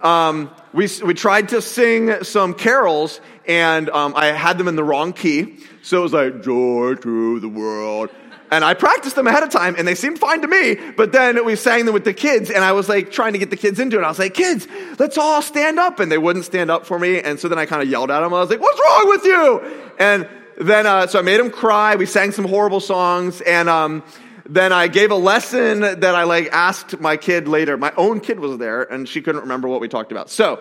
Um, 0.00 0.50
we, 0.72 0.88
we 1.04 1.14
tried 1.14 1.50
to 1.50 1.60
sing 1.60 2.24
some 2.24 2.54
carols, 2.54 3.20
and 3.46 3.90
um, 3.90 4.14
I 4.16 4.26
had 4.26 4.58
them 4.58 4.68
in 4.68 4.76
the 4.76 4.84
wrong 4.84 5.12
key. 5.12 5.58
So 5.82 5.98
it 5.98 6.02
was 6.02 6.12
like, 6.12 6.42
Joy 6.42 6.94
to 6.94 7.40
the 7.40 7.48
world. 7.48 8.10
And 8.50 8.64
I 8.64 8.74
practiced 8.74 9.14
them 9.14 9.28
ahead 9.28 9.44
of 9.44 9.50
time 9.50 9.76
and 9.78 9.86
they 9.86 9.94
seemed 9.94 10.18
fine 10.18 10.40
to 10.42 10.48
me. 10.48 10.74
But 10.96 11.12
then 11.12 11.44
we 11.44 11.54
sang 11.54 11.84
them 11.84 11.94
with 11.94 12.02
the 12.02 12.12
kids 12.12 12.50
and 12.50 12.64
I 12.64 12.72
was 12.72 12.88
like 12.88 13.12
trying 13.12 13.32
to 13.34 13.38
get 13.38 13.50
the 13.50 13.56
kids 13.56 13.78
into 13.78 13.96
it. 13.96 14.02
I 14.02 14.08
was 14.08 14.18
like, 14.18 14.34
kids, 14.34 14.66
let's 14.98 15.16
all 15.16 15.40
stand 15.40 15.78
up. 15.78 16.00
And 16.00 16.10
they 16.10 16.18
wouldn't 16.18 16.44
stand 16.44 16.68
up 16.68 16.84
for 16.84 16.98
me. 16.98 17.20
And 17.20 17.38
so 17.38 17.48
then 17.48 17.60
I 17.60 17.66
kind 17.66 17.80
of 17.80 17.88
yelled 17.88 18.10
at 18.10 18.20
them. 18.20 18.34
I 18.34 18.40
was 18.40 18.50
like, 18.50 18.60
what's 18.60 18.80
wrong 18.80 19.08
with 19.08 19.24
you? 19.24 19.94
And 20.00 20.28
then, 20.56 20.84
uh, 20.84 21.06
so 21.06 21.20
I 21.20 21.22
made 21.22 21.38
them 21.38 21.50
cry. 21.50 21.94
We 21.94 22.06
sang 22.06 22.32
some 22.32 22.44
horrible 22.44 22.80
songs. 22.80 23.40
And, 23.40 23.68
um, 23.68 24.02
then 24.50 24.72
I 24.72 24.88
gave 24.88 25.12
a 25.12 25.16
lesson 25.16 25.80
that 25.80 26.04
I 26.04 26.24
like 26.24 26.48
asked 26.50 26.98
my 26.98 27.16
kid 27.16 27.46
later. 27.46 27.76
My 27.76 27.92
own 27.96 28.18
kid 28.18 28.40
was 28.40 28.58
there 28.58 28.82
and 28.82 29.08
she 29.08 29.22
couldn't 29.22 29.42
remember 29.42 29.68
what 29.68 29.80
we 29.80 29.86
talked 29.86 30.10
about. 30.10 30.28
So, 30.28 30.60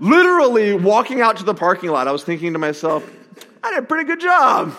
literally 0.00 0.74
walking 0.74 1.20
out 1.20 1.36
to 1.36 1.44
the 1.44 1.54
parking 1.54 1.90
lot, 1.90 2.08
I 2.08 2.12
was 2.12 2.24
thinking 2.24 2.54
to 2.54 2.58
myself, 2.58 3.08
I 3.62 3.70
did 3.70 3.84
a 3.84 3.86
pretty 3.86 4.04
good 4.04 4.20
job. 4.20 4.74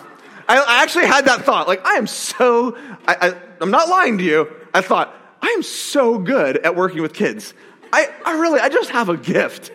I, 0.46 0.82
actually 0.82 1.06
had 1.06 1.24
that 1.24 1.46
thought. 1.46 1.66
Like, 1.66 1.86
I 1.86 1.94
am 1.94 2.06
so, 2.06 2.76
I, 3.08 3.16
I, 3.28 3.34
I'm 3.62 3.70
not 3.70 3.88
lying 3.88 4.18
to 4.18 4.24
you. 4.24 4.54
I 4.74 4.82
thought, 4.82 5.16
I 5.40 5.46
am 5.48 5.62
so 5.62 6.18
good 6.18 6.58
at 6.58 6.76
working 6.76 7.00
with 7.00 7.14
kids. 7.14 7.54
I, 7.90 8.10
I 8.26 8.38
really, 8.38 8.60
I 8.60 8.68
just 8.68 8.90
have 8.90 9.08
a 9.08 9.16
gift. 9.16 9.72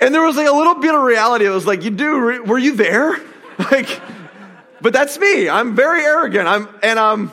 And 0.00 0.14
there 0.14 0.22
was 0.22 0.36
like 0.36 0.48
a 0.48 0.52
little 0.52 0.76
bit 0.76 0.94
of 0.94 1.02
reality. 1.02 1.44
It 1.44 1.50
was 1.50 1.66
like, 1.66 1.84
you 1.84 1.90
do, 1.90 2.42
were 2.44 2.58
you 2.58 2.74
there? 2.74 3.20
Like, 3.70 4.00
but 4.82 4.92
that's 4.92 5.18
me. 5.18 5.48
I'm 5.48 5.74
very 5.74 6.02
arrogant. 6.02 6.48
I'm, 6.48 6.68
and 6.82 6.98
I'm, 6.98 7.30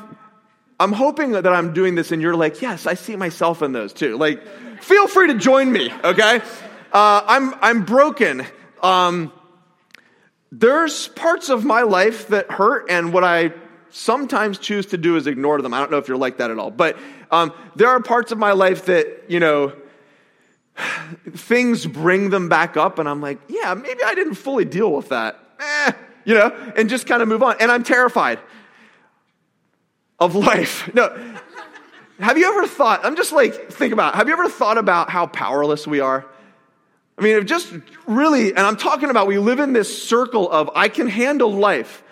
I'm 0.79 0.93
hoping 0.93 1.31
that 1.31 1.47
I'm 1.47 1.73
doing 1.73 1.95
this 1.95 2.11
and 2.11 2.21
you're 2.21 2.35
like, 2.35 2.61
yes, 2.61 2.85
I 2.85 2.93
see 2.93 3.15
myself 3.15 3.61
in 3.61 3.73
those 3.73 3.91
too. 3.91 4.17
Like, 4.17 4.41
feel 4.81 5.07
free 5.07 5.27
to 5.27 5.33
join 5.33 5.71
me, 5.71 5.91
okay? 6.03 6.41
Uh, 6.93 7.21
I'm, 7.25 7.53
I'm 7.61 7.85
broken. 7.85 8.45
Um, 8.81 9.33
there's 10.51 11.09
parts 11.09 11.49
of 11.49 11.65
my 11.65 11.81
life 11.81 12.29
that 12.29 12.49
hurt, 12.49 12.89
and 12.89 13.13
what 13.13 13.23
I 13.23 13.53
sometimes 13.91 14.57
choose 14.57 14.87
to 14.87 14.97
do 14.97 15.15
is 15.15 15.27
ignore 15.27 15.61
them. 15.61 15.73
I 15.73 15.79
don't 15.79 15.91
know 15.91 15.97
if 15.97 16.07
you're 16.07 16.17
like 16.17 16.37
that 16.37 16.49
at 16.49 16.57
all, 16.57 16.71
but 16.71 16.97
um, 17.29 17.53
there 17.75 17.89
are 17.89 18.01
parts 18.01 18.31
of 18.31 18.37
my 18.37 18.53
life 18.53 18.85
that, 18.85 19.25
you 19.27 19.39
know, 19.39 19.73
things 21.31 21.85
bring 21.85 22.29
them 22.29 22.49
back 22.49 22.77
up, 22.77 22.99
and 22.99 23.07
I'm 23.07 23.21
like, 23.21 23.39
yeah, 23.47 23.73
maybe 23.73 24.01
I 24.03 24.15
didn't 24.15 24.35
fully 24.35 24.65
deal 24.65 24.91
with 24.91 25.09
that. 25.09 25.39
Eh, 25.59 25.91
you 26.29 26.35
know, 26.35 26.55
and 26.75 26.87
just 26.87 27.07
kind 27.07 27.23
of 27.23 27.27
move 27.27 27.41
on. 27.41 27.55
And 27.59 27.71
I'm 27.71 27.81
terrified 27.81 28.39
of 30.19 30.35
life. 30.35 30.87
No. 30.99 31.35
Have 32.19 32.37
you 32.37 32.49
ever 32.49 32.67
thought, 32.67 33.05
I'm 33.05 33.15
just 33.15 33.31
like, 33.31 33.71
think 33.71 33.93
about, 33.93 34.13
have 34.15 34.27
you 34.27 34.33
ever 34.33 34.49
thought 34.49 34.77
about 34.77 35.09
how 35.09 35.25
powerless 35.25 35.87
we 35.87 36.01
are? 36.01 36.25
I 37.17 37.21
mean, 37.21 37.47
just 37.47 37.73
really, 38.05 38.49
and 38.49 38.59
I'm 38.59 38.75
talking 38.75 39.09
about 39.09 39.25
we 39.25 39.37
live 39.37 39.59
in 39.59 39.71
this 39.71 40.03
circle 40.03 40.51
of 40.51 40.69
I 40.75 40.89
can 40.89 41.07
handle 41.07 41.53
life. 41.53 42.03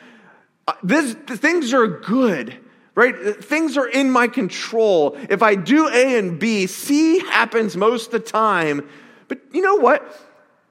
Uh, 0.66 0.74
this, 0.82 1.14
things 1.14 1.74
are 1.74 1.88
good, 1.88 2.58
right? 2.96 3.36
Things 3.44 3.78
are 3.78 3.88
in 3.88 4.10
my 4.10 4.30
control. 4.30 5.18
If 5.30 5.44
I 5.44 5.56
do 5.56 5.90
A 5.90 6.18
and 6.18 6.40
B, 6.40 6.68
C 6.68 7.20
happens 7.20 7.76
most 7.76 8.08
of 8.08 8.12
the 8.14 8.20
time. 8.20 8.88
But 9.28 9.42
you 9.52 9.62
know 9.62 9.76
what? 9.76 10.27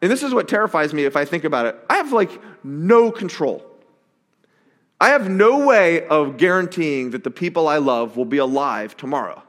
And 0.07 0.13
this 0.13 0.23
is 0.23 0.33
what 0.33 0.47
terrifies 0.47 0.95
me 0.95 1.05
if 1.05 1.17
I 1.17 1.25
think 1.25 1.43
about 1.43 1.67
it, 1.67 1.77
I 1.91 1.97
have 1.97 2.13
like 2.13 2.31
no 2.63 3.11
control. 3.11 3.67
I 5.01 5.09
have 5.09 5.29
no 5.29 5.67
way 5.67 6.07
of 6.07 6.37
guaranteeing 6.37 7.11
that 7.11 7.25
the 7.25 7.31
people 7.33 7.67
I 7.67 7.79
love 7.79 8.17
will 8.17 8.25
be 8.25 8.39
alive 8.39 8.97
tomorrow. 8.97 9.43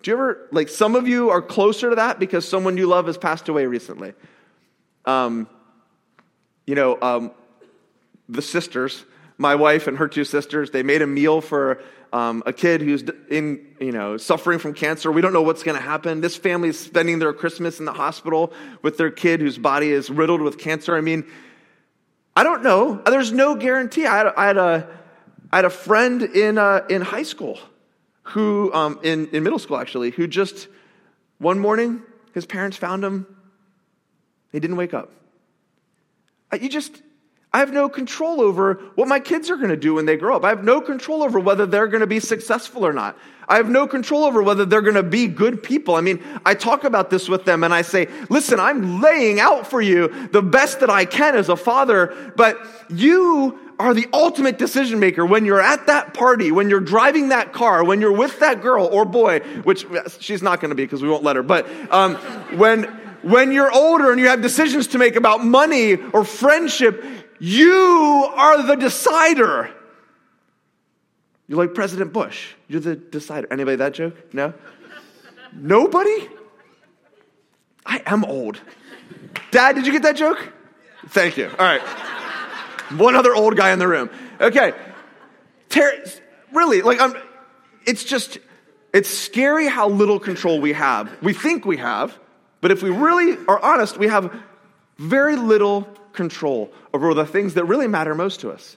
Do 0.00 0.12
you 0.12 0.16
ever, 0.16 0.48
like, 0.52 0.68
some 0.68 0.94
of 0.94 1.08
you 1.08 1.30
are 1.30 1.42
closer 1.42 1.90
to 1.90 1.96
that 1.96 2.20
because 2.20 2.48
someone 2.48 2.76
you 2.76 2.86
love 2.86 3.08
has 3.08 3.18
passed 3.18 3.48
away 3.48 3.66
recently. 3.66 4.12
Um, 5.06 5.48
you 6.64 6.76
know, 6.76 6.96
um, 7.02 7.32
the 8.28 8.42
sisters, 8.42 9.04
my 9.38 9.56
wife 9.56 9.88
and 9.88 9.98
her 9.98 10.06
two 10.06 10.22
sisters, 10.22 10.70
they 10.70 10.84
made 10.84 11.02
a 11.02 11.06
meal 11.08 11.40
for 11.40 11.82
um, 12.12 12.42
a 12.44 12.52
kid 12.52 12.82
who's 12.82 13.04
in, 13.30 13.66
you 13.80 13.92
know, 13.92 14.16
suffering 14.16 14.58
from 14.58 14.74
cancer. 14.74 15.10
We 15.10 15.22
don't 15.22 15.32
know 15.32 15.42
what's 15.42 15.62
going 15.62 15.76
to 15.76 15.82
happen. 15.82 16.20
This 16.20 16.36
family 16.36 16.68
is 16.68 16.78
spending 16.78 17.18
their 17.18 17.32
Christmas 17.32 17.78
in 17.78 17.86
the 17.86 17.92
hospital 17.92 18.52
with 18.82 18.98
their 18.98 19.10
kid 19.10 19.40
whose 19.40 19.56
body 19.56 19.90
is 19.90 20.10
riddled 20.10 20.42
with 20.42 20.58
cancer. 20.58 20.94
I 20.94 21.00
mean, 21.00 21.24
I 22.36 22.42
don't 22.42 22.62
know. 22.62 23.02
There's 23.06 23.32
no 23.32 23.54
guarantee. 23.54 24.06
I 24.06 24.18
had, 24.18 24.32
had 24.36 24.56
a, 24.58 24.88
I 25.50 25.56
had 25.56 25.64
a 25.64 25.70
friend 25.70 26.22
in, 26.22 26.58
uh, 26.58 26.84
in 26.88 27.02
high 27.02 27.22
school 27.22 27.58
who, 28.24 28.72
um, 28.72 29.00
in, 29.02 29.28
in 29.28 29.42
middle 29.42 29.58
school 29.58 29.78
actually, 29.78 30.10
who 30.10 30.26
just 30.26 30.68
one 31.38 31.58
morning, 31.58 32.02
his 32.34 32.46
parents 32.46 32.76
found 32.76 33.04
him. 33.04 33.26
He 34.52 34.60
didn't 34.60 34.76
wake 34.76 34.94
up. 34.94 35.10
You 36.52 36.68
just, 36.68 37.02
I 37.54 37.58
have 37.58 37.72
no 37.72 37.88
control 37.88 38.40
over 38.40 38.74
what 38.94 39.08
my 39.08 39.20
kids 39.20 39.50
are 39.50 39.56
going 39.56 39.68
to 39.68 39.76
do 39.76 39.94
when 39.94 40.06
they 40.06 40.16
grow 40.16 40.36
up. 40.36 40.44
I 40.44 40.48
have 40.48 40.64
no 40.64 40.80
control 40.80 41.22
over 41.22 41.38
whether 41.38 41.66
they're 41.66 41.86
going 41.86 42.00
to 42.00 42.06
be 42.06 42.18
successful 42.18 42.86
or 42.86 42.94
not. 42.94 43.18
I 43.46 43.56
have 43.56 43.68
no 43.68 43.86
control 43.86 44.24
over 44.24 44.42
whether 44.42 44.64
they're 44.64 44.80
going 44.80 44.94
to 44.94 45.02
be 45.02 45.26
good 45.26 45.62
people. 45.62 45.94
I 45.94 46.00
mean, 46.00 46.22
I 46.46 46.54
talk 46.54 46.84
about 46.84 47.10
this 47.10 47.28
with 47.28 47.44
them 47.44 47.62
and 47.62 47.74
I 47.74 47.82
say, 47.82 48.08
listen, 48.30 48.58
I'm 48.58 49.02
laying 49.02 49.38
out 49.38 49.66
for 49.66 49.82
you 49.82 50.28
the 50.28 50.40
best 50.40 50.80
that 50.80 50.88
I 50.88 51.04
can 51.04 51.36
as 51.36 51.50
a 51.50 51.56
father, 51.56 52.32
but 52.36 52.58
you 52.88 53.58
are 53.78 53.92
the 53.92 54.06
ultimate 54.14 54.56
decision 54.58 54.98
maker 55.00 55.26
when 55.26 55.44
you're 55.44 55.60
at 55.60 55.88
that 55.88 56.14
party, 56.14 56.52
when 56.52 56.70
you're 56.70 56.80
driving 56.80 57.30
that 57.30 57.52
car, 57.52 57.84
when 57.84 58.00
you're 58.00 58.12
with 58.16 58.38
that 58.40 58.62
girl 58.62 58.86
or 58.86 59.04
boy, 59.04 59.40
which 59.64 59.84
she's 60.20 60.42
not 60.42 60.60
going 60.60 60.70
to 60.70 60.74
be 60.74 60.84
because 60.84 61.02
we 61.02 61.08
won't 61.08 61.24
let 61.24 61.36
her, 61.36 61.42
but 61.42 61.68
um, 61.92 62.14
when, 62.56 62.84
when 63.22 63.52
you're 63.52 63.72
older 63.72 64.10
and 64.10 64.20
you 64.20 64.28
have 64.28 64.40
decisions 64.40 64.86
to 64.88 64.98
make 64.98 65.16
about 65.16 65.44
money 65.44 65.96
or 65.96 66.24
friendship, 66.24 67.04
you 67.42 68.30
are 68.36 68.62
the 68.62 68.76
decider. 68.76 69.68
You're 71.48 71.58
like 71.58 71.74
President 71.74 72.12
Bush. 72.12 72.54
You're 72.68 72.80
the 72.80 72.94
decider. 72.94 73.48
Anybody 73.50 73.76
that 73.78 73.94
joke? 73.94 74.32
No? 74.32 74.54
Nobody? 75.52 76.28
I 77.84 78.00
am 78.06 78.24
old. 78.24 78.60
Dad, 79.50 79.74
did 79.74 79.86
you 79.86 79.92
get 79.92 80.04
that 80.04 80.14
joke? 80.14 80.52
Thank 81.08 81.36
you. 81.36 81.48
All 81.58 81.66
right. 81.66 81.82
One 82.96 83.16
other 83.16 83.34
old 83.34 83.56
guy 83.56 83.72
in 83.72 83.80
the 83.80 83.88
room. 83.88 84.08
Okay. 84.40 84.72
Ter- 85.68 86.04
really, 86.52 86.82
like, 86.82 87.00
I'm, 87.00 87.14
it's 87.84 88.04
just, 88.04 88.38
it's 88.94 89.08
scary 89.08 89.66
how 89.66 89.88
little 89.88 90.20
control 90.20 90.60
we 90.60 90.74
have. 90.74 91.10
We 91.22 91.32
think 91.32 91.66
we 91.66 91.78
have, 91.78 92.16
but 92.60 92.70
if 92.70 92.84
we 92.84 92.90
really 92.90 93.36
are 93.48 93.58
honest, 93.58 93.98
we 93.98 94.06
have 94.06 94.32
very 94.96 95.34
little 95.34 95.88
control 96.12 96.72
over 96.92 97.14
the 97.14 97.26
things 97.26 97.54
that 97.54 97.64
really 97.64 97.88
matter 97.88 98.14
most 98.14 98.40
to 98.40 98.50
us. 98.50 98.76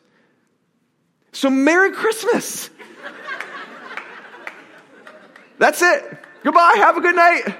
So, 1.31 1.49
Merry 1.49 1.91
Christmas. 1.91 2.69
That's 5.57 5.81
it. 5.81 6.17
Goodbye. 6.43 6.75
Have 6.77 6.97
a 6.97 7.01
good 7.01 7.15
night. 7.15 7.55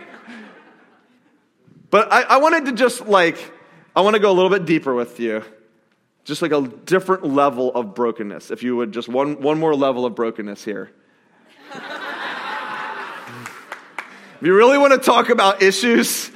But 1.89 2.11
I, 2.11 2.23
I, 2.23 2.37
wanted 2.37 2.65
to 2.65 2.71
just 2.73 3.05
like, 3.07 3.53
I 3.95 4.01
want 4.01 4.15
to 4.15 4.19
go 4.19 4.29
a 4.31 4.33
little 4.33 4.49
bit 4.49 4.65
deeper 4.65 4.93
with 4.93 5.19
you. 5.19 5.43
Just 6.23 6.41
like 6.41 6.51
a 6.51 6.61
different 6.61 7.25
level 7.25 7.73
of 7.73 7.93
brokenness. 7.93 8.51
If 8.51 8.63
you 8.63 8.75
would, 8.77 8.91
just 8.91 9.07
one, 9.07 9.41
one 9.41 9.59
more 9.59 9.75
level 9.75 10.05
of 10.05 10.15
brokenness 10.15 10.63
here. 10.63 10.91
if 11.73 11.81
you 14.41 14.53
really 14.55 14.77
want 14.77 14.93
to 14.93 14.99
talk 14.99 15.29
about 15.29 15.61
issues, 15.61 16.31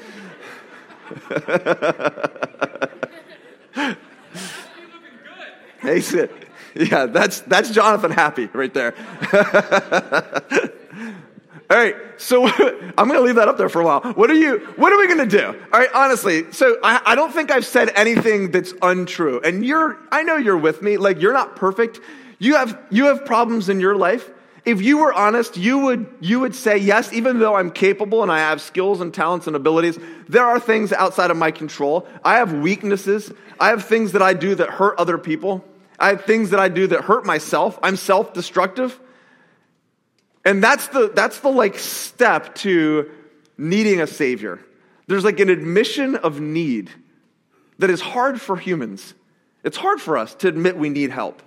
Hey, 5.81 6.01
sit. 6.01 6.29
Yeah, 6.75 7.05
that's, 7.05 7.39
that's 7.41 7.69
Jonathan 7.69 8.11
happy 8.11 8.47
right 8.47 8.73
there. 8.73 8.93
All 11.71 11.77
right, 11.77 11.95
so 12.17 12.47
I'm 12.97 13.07
going 13.07 13.19
to 13.19 13.21
leave 13.21 13.35
that 13.35 13.47
up 13.47 13.57
there 13.57 13.69
for 13.69 13.81
a 13.81 13.85
while. 13.85 14.01
What 14.13 14.31
are 14.31 14.35
you? 14.35 14.59
What 14.75 14.91
are 14.91 14.97
we 14.97 15.07
going 15.07 15.29
to 15.29 15.37
do? 15.37 15.45
All 15.71 15.79
right, 15.79 15.89
honestly, 15.93 16.51
so 16.51 16.77
I, 16.83 16.99
I 17.05 17.15
don't 17.15 17.31
think 17.31 17.51
I've 17.51 17.65
said 17.65 17.91
anything 17.95 18.49
that's 18.51 18.73
untrue, 18.81 19.39
and 19.41 19.63
you're. 19.63 19.97
I 20.11 20.23
know 20.23 20.35
you're 20.35 20.57
with 20.57 20.81
me. 20.81 20.97
Like 20.97 21.21
you're 21.21 21.33
not 21.33 21.55
perfect. 21.55 21.99
You 22.39 22.55
have 22.55 22.79
you 22.89 23.05
have 23.05 23.23
problems 23.23 23.69
in 23.69 23.79
your 23.79 23.95
life. 23.95 24.31
If 24.65 24.81
you 24.81 24.97
were 24.97 25.13
honest, 25.13 25.57
you 25.57 25.79
would 25.79 26.07
you 26.19 26.39
would 26.39 26.53
say 26.53 26.77
yes. 26.77 27.13
Even 27.13 27.39
though 27.39 27.55
I'm 27.55 27.71
capable 27.71 28.23
and 28.23 28.31
I 28.31 28.39
have 28.39 28.61
skills 28.61 29.01
and 29.01 29.13
talents 29.13 29.47
and 29.47 29.55
abilities, 29.55 29.97
there 30.27 30.45
are 30.45 30.59
things 30.59 30.91
outside 30.91 31.31
of 31.31 31.37
my 31.37 31.51
control. 31.51 32.07
I 32.23 32.37
have 32.37 32.53
weaknesses. 32.53 33.31
I 33.59 33.69
have 33.69 33.85
things 33.85 34.13
that 34.13 34.21
I 34.21 34.33
do 34.33 34.55
that 34.55 34.69
hurt 34.69 34.97
other 34.97 35.17
people. 35.17 35.63
I 35.99 36.09
have 36.09 36.25
things 36.25 36.51
that 36.51 36.59
I 36.59 36.69
do 36.69 36.87
that 36.87 37.01
hurt 37.01 37.25
myself. 37.25 37.77
I'm 37.83 37.95
self 37.95 38.33
destructive. 38.33 38.99
And 40.45 40.63
that's 40.63 40.87
the, 40.87 41.11
that's 41.13 41.39
the 41.41 41.49
like 41.49 41.77
step 41.77 42.55
to 42.55 43.11
needing 43.57 43.99
a 43.99 44.07
savior. 44.07 44.59
There's 45.07 45.25
like 45.25 45.39
an 45.39 45.49
admission 45.49 46.15
of 46.15 46.39
need 46.39 46.89
that 47.77 47.89
is 47.89 47.99
hard 48.01 48.39
for 48.39 48.55
humans. 48.55 49.13
It's 49.63 49.77
hard 49.77 49.99
for 49.99 50.17
us 50.17 50.33
to 50.35 50.47
admit 50.47 50.77
we 50.77 50.89
need 50.89 51.11
help. 51.11 51.41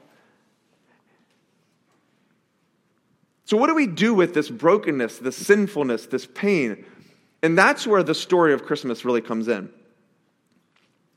So, 3.44 3.56
what 3.56 3.66
do 3.66 3.74
we 3.74 3.86
do 3.86 4.14
with 4.14 4.34
this 4.34 4.48
brokenness, 4.48 5.18
this 5.18 5.36
sinfulness, 5.36 6.06
this 6.06 6.26
pain? 6.26 6.84
And 7.42 7.58
that's 7.58 7.86
where 7.86 8.02
the 8.02 8.14
story 8.14 8.54
of 8.54 8.64
Christmas 8.64 9.04
really 9.04 9.20
comes 9.20 9.48
in. 9.48 9.68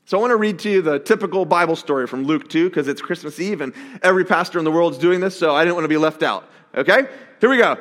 So 0.06 0.18
I 0.18 0.20
want 0.20 0.30
to 0.30 0.36
read 0.36 0.60
to 0.60 0.70
you 0.70 0.82
the 0.82 1.00
typical 1.00 1.44
Bible 1.44 1.74
story 1.74 2.06
from 2.06 2.24
Luke 2.24 2.48
2 2.48 2.68
because 2.68 2.86
it's 2.86 3.02
Christmas 3.02 3.40
Eve 3.40 3.60
and 3.60 3.72
every 4.02 4.24
pastor 4.24 4.58
in 4.60 4.64
the 4.64 4.70
world 4.70 4.92
is 4.92 4.98
doing 5.00 5.18
this, 5.18 5.36
so 5.36 5.52
I 5.52 5.64
didn't 5.64 5.74
want 5.74 5.84
to 5.84 5.88
be 5.88 5.96
left 5.96 6.22
out. 6.22 6.48
Okay? 6.76 7.08
Here 7.40 7.50
we 7.50 7.58
go. 7.58 7.76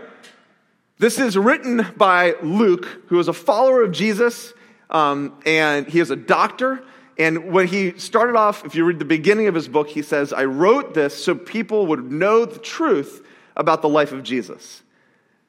This 0.97 1.19
is 1.19 1.37
written 1.37 1.85
by 1.97 2.33
Luke, 2.41 2.87
who 3.09 3.19
is 3.19 3.27
a 3.27 3.33
follower 3.33 3.83
of 3.83 3.91
Jesus, 3.91 4.53
um, 4.89 5.39
and 5.45 5.87
he 5.87 5.99
is 5.99 6.09
a 6.09 6.15
doctor. 6.15 6.83
And 7.19 7.51
when 7.51 7.67
he 7.67 7.97
started 7.99 8.35
off, 8.35 8.65
if 8.65 8.73
you 8.73 8.85
read 8.85 8.97
the 8.97 9.05
beginning 9.05 9.47
of 9.47 9.53
his 9.53 9.67
book, 9.67 9.89
he 9.89 10.01
says, 10.01 10.33
I 10.33 10.45
wrote 10.45 10.93
this 10.93 11.23
so 11.23 11.35
people 11.35 11.85
would 11.87 12.11
know 12.11 12.45
the 12.45 12.59
truth 12.59 13.24
about 13.55 13.81
the 13.81 13.89
life 13.89 14.11
of 14.11 14.23
Jesus. 14.23 14.81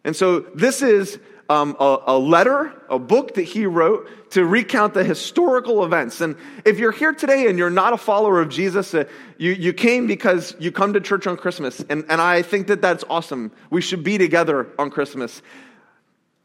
And 0.05 0.15
so 0.15 0.41
this 0.41 0.83
is 0.83 1.19
um, 1.49 1.77
a, 1.79 1.99
a, 2.09 2.19
letter, 2.19 2.73
a 2.89 2.99
book 2.99 3.35
that 3.35 3.43
he 3.43 3.67
wrote 3.67 4.31
to 4.33 4.45
recount 4.45 4.95
the 4.95 5.05
historical 5.05 5.85
events. 5.85 6.21
And 6.21 6.37
if 6.65 6.79
you're 6.79 6.93
here 6.93 7.13
today 7.13 7.49
and 7.49 7.59
you're 7.59 7.71
not 7.71 7.93
a 7.93 7.97
follower 7.97 8.41
of 8.41 8.49
Jesus, 8.49 8.95
uh, 8.95 9.05
you, 9.39 9.53
you 9.53 9.73
came 9.73 10.07
because 10.07 10.55
you 10.59 10.73
come 10.73 10.93
to 10.95 11.01
church 11.01 11.27
on 11.27 11.37
Christmas. 11.37 11.85
And, 11.89 12.05
and 12.09 12.21
I 12.21 12.43
think 12.43 12.67
that 12.69 12.83
that's 12.83 13.05
awesome. 13.09 13.53
We 13.71 13.81
should 13.81 14.03
be 14.03 14.19
together 14.19 14.67
on 14.79 14.91
Christmas. 14.91 15.43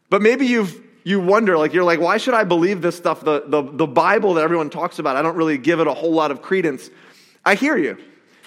But 0.10 0.22
maybe 0.22 0.46
you've 0.46 0.82
you 1.04 1.20
wonder, 1.20 1.58
like, 1.58 1.74
you're 1.74 1.84
like, 1.84 2.00
why 2.00 2.18
should 2.18 2.34
I 2.36 2.44
believe 2.44 2.82
this 2.82 2.96
stuff? 2.96 3.22
The, 3.22 3.44
the, 3.48 3.64
the 3.64 3.88
Bible 3.88 4.36
that 4.36 4.44
everyone 4.44 4.70
talks 4.70 5.00
about, 5.00 5.16
I 5.16 5.24
don't 5.24 5.36
really 5.36 5.58
give 5.58 5.80
it 5.80 5.88
a 5.88 5.94
whole 5.94 6.12
lot 6.12 6.32
of 6.32 6.42
credence. 6.42 6.90
I 7.44 7.56
hear 7.56 7.76
you. 7.76 7.98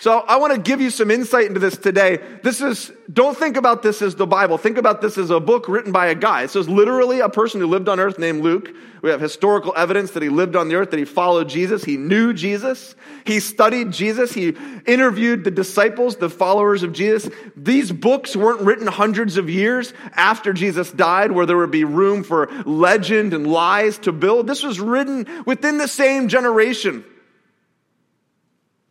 So 0.00 0.18
I 0.18 0.36
want 0.36 0.52
to 0.52 0.60
give 0.60 0.80
you 0.80 0.90
some 0.90 1.10
insight 1.10 1.46
into 1.46 1.60
this 1.60 1.78
today. 1.78 2.18
This 2.42 2.60
is, 2.60 2.92
don't 3.12 3.36
think 3.36 3.56
about 3.56 3.82
this 3.82 4.02
as 4.02 4.16
the 4.16 4.26
Bible. 4.26 4.58
Think 4.58 4.76
about 4.76 5.00
this 5.00 5.16
as 5.16 5.30
a 5.30 5.38
book 5.40 5.68
written 5.68 5.92
by 5.92 6.06
a 6.06 6.14
guy. 6.14 6.42
This 6.42 6.56
is 6.56 6.68
literally 6.68 7.20
a 7.20 7.28
person 7.28 7.60
who 7.60 7.68
lived 7.68 7.88
on 7.88 8.00
earth 8.00 8.18
named 8.18 8.42
Luke. 8.42 8.70
We 9.02 9.10
have 9.10 9.20
historical 9.20 9.72
evidence 9.76 10.10
that 10.10 10.22
he 10.22 10.28
lived 10.28 10.56
on 10.56 10.68
the 10.68 10.74
earth, 10.74 10.90
that 10.90 10.98
he 10.98 11.04
followed 11.04 11.48
Jesus. 11.48 11.84
He 11.84 11.96
knew 11.96 12.32
Jesus. 12.32 12.96
He 13.24 13.38
studied 13.38 13.92
Jesus. 13.92 14.32
He 14.32 14.56
interviewed 14.84 15.44
the 15.44 15.50
disciples, 15.50 16.16
the 16.16 16.30
followers 16.30 16.82
of 16.82 16.92
Jesus. 16.92 17.32
These 17.56 17.92
books 17.92 18.34
weren't 18.34 18.62
written 18.62 18.88
hundreds 18.88 19.36
of 19.36 19.48
years 19.48 19.94
after 20.16 20.52
Jesus 20.52 20.90
died, 20.90 21.32
where 21.32 21.46
there 21.46 21.56
would 21.56 21.70
be 21.70 21.84
room 21.84 22.24
for 22.24 22.48
legend 22.66 23.32
and 23.32 23.46
lies 23.46 23.96
to 23.98 24.12
build. 24.12 24.48
This 24.48 24.62
was 24.62 24.80
written 24.80 25.44
within 25.46 25.78
the 25.78 25.88
same 25.88 26.28
generation. 26.28 27.04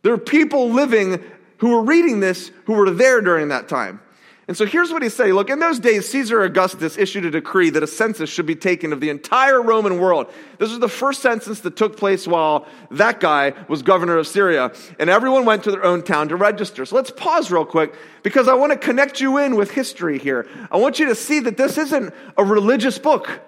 There 0.04 0.12
are 0.12 0.18
people 0.18 0.70
living 0.70 1.24
who 1.58 1.70
were 1.70 1.82
reading 1.82 2.20
this 2.20 2.50
who 2.66 2.74
were 2.74 2.90
there 2.90 3.22
during 3.22 3.48
that 3.48 3.68
time. 3.68 4.00
And 4.46 4.54
so 4.54 4.66
here's 4.66 4.92
what 4.92 5.02
he 5.02 5.08
said. 5.08 5.30
Look, 5.30 5.48
in 5.48 5.60
those 5.60 5.78
days, 5.78 6.06
Caesar 6.10 6.42
Augustus 6.42 6.98
issued 6.98 7.24
a 7.24 7.30
decree 7.30 7.70
that 7.70 7.82
a 7.82 7.86
census 7.86 8.28
should 8.28 8.44
be 8.44 8.54
taken 8.54 8.92
of 8.92 9.00
the 9.00 9.08
entire 9.08 9.62
Roman 9.62 9.98
world. 9.98 10.30
This 10.58 10.68
was 10.68 10.80
the 10.80 10.90
first 10.90 11.22
census 11.22 11.60
that 11.60 11.76
took 11.76 11.96
place 11.96 12.28
while 12.28 12.66
that 12.90 13.18
guy 13.18 13.54
was 13.66 13.80
governor 13.80 14.18
of 14.18 14.26
Syria. 14.26 14.72
And 14.98 15.08
everyone 15.08 15.46
went 15.46 15.64
to 15.64 15.70
their 15.70 15.82
own 15.82 16.02
town 16.02 16.28
to 16.28 16.36
register. 16.36 16.84
So 16.84 16.96
let's 16.96 17.10
pause 17.10 17.50
real 17.50 17.64
quick 17.64 17.94
because 18.22 18.46
I 18.46 18.54
want 18.54 18.72
to 18.72 18.78
connect 18.78 19.22
you 19.22 19.38
in 19.38 19.56
with 19.56 19.70
history 19.70 20.18
here. 20.18 20.46
I 20.70 20.76
want 20.76 20.98
you 20.98 21.06
to 21.06 21.14
see 21.14 21.40
that 21.40 21.56
this 21.56 21.78
isn't 21.78 22.12
a 22.36 22.44
religious 22.44 22.98
book. 22.98 23.40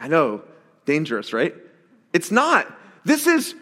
I 0.00 0.08
know, 0.08 0.42
dangerous, 0.84 1.32
right? 1.32 1.54
It's 2.12 2.32
not. 2.32 2.66
This 3.04 3.28
is 3.28 3.54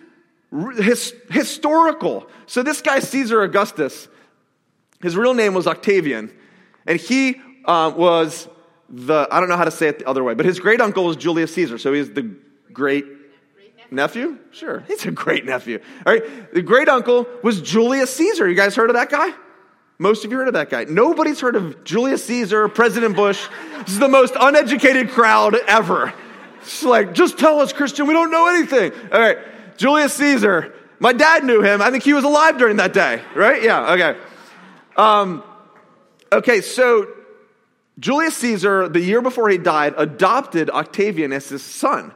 his, 0.50 1.14
historical. 1.30 2.28
So 2.46 2.62
this 2.62 2.80
guy, 2.80 3.00
Caesar 3.00 3.42
Augustus, 3.42 4.08
his 5.00 5.16
real 5.16 5.34
name 5.34 5.54
was 5.54 5.66
Octavian, 5.66 6.32
and 6.86 6.98
he 6.98 7.40
uh, 7.64 7.92
was 7.94 8.48
the, 8.88 9.28
I 9.30 9.40
don't 9.40 9.48
know 9.48 9.56
how 9.56 9.64
to 9.64 9.70
say 9.70 9.88
it 9.88 9.98
the 9.98 10.08
other 10.08 10.24
way, 10.24 10.34
but 10.34 10.46
his 10.46 10.58
great 10.58 10.80
uncle 10.80 11.04
was 11.04 11.16
Julius 11.16 11.54
Caesar, 11.54 11.78
so 11.78 11.92
he's 11.92 12.10
the 12.10 12.34
great 12.72 13.04
nephew? 13.90 14.38
Sure, 14.50 14.80
he's 14.86 15.04
a 15.06 15.10
great 15.10 15.44
nephew. 15.44 15.80
All 16.06 16.12
right, 16.12 16.52
the 16.52 16.62
great 16.62 16.88
uncle 16.88 17.26
was 17.42 17.60
Julius 17.60 18.14
Caesar. 18.16 18.48
You 18.48 18.56
guys 18.56 18.74
heard 18.74 18.90
of 18.90 18.96
that 18.96 19.10
guy? 19.10 19.32
Most 20.00 20.24
of 20.24 20.30
you 20.30 20.38
heard 20.38 20.46
of 20.46 20.54
that 20.54 20.70
guy. 20.70 20.84
Nobody's 20.84 21.40
heard 21.40 21.56
of 21.56 21.82
Julius 21.82 22.24
Caesar, 22.26 22.68
President 22.68 23.16
Bush. 23.16 23.48
This 23.80 23.90
is 23.90 23.98
the 23.98 24.08
most 24.08 24.34
uneducated 24.38 25.10
crowd 25.10 25.56
ever. 25.66 26.14
It's 26.60 26.84
like, 26.84 27.14
just 27.14 27.36
tell 27.36 27.60
us, 27.60 27.72
Christian, 27.72 28.06
we 28.06 28.14
don't 28.14 28.30
know 28.30 28.46
anything. 28.46 28.92
All 29.12 29.20
right, 29.20 29.38
Julius 29.78 30.12
Caesar. 30.14 30.74
My 31.00 31.12
dad 31.12 31.44
knew 31.44 31.62
him. 31.62 31.80
I 31.80 31.90
think 31.90 32.02
he 32.02 32.12
was 32.12 32.24
alive 32.24 32.58
during 32.58 32.76
that 32.76 32.92
day, 32.92 33.22
right? 33.34 33.62
Yeah, 33.62 33.92
okay. 33.92 34.18
Um, 34.96 35.44
okay, 36.32 36.60
so 36.60 37.06
Julius 37.98 38.36
Caesar, 38.38 38.88
the 38.88 39.00
year 39.00 39.22
before 39.22 39.48
he 39.48 39.58
died, 39.58 39.94
adopted 39.96 40.68
Octavian 40.68 41.32
as 41.32 41.48
his 41.48 41.62
son 41.62 42.12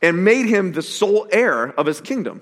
and 0.00 0.24
made 0.24 0.46
him 0.46 0.72
the 0.72 0.82
sole 0.82 1.26
heir 1.30 1.68
of 1.78 1.86
his 1.86 2.00
kingdom. 2.00 2.40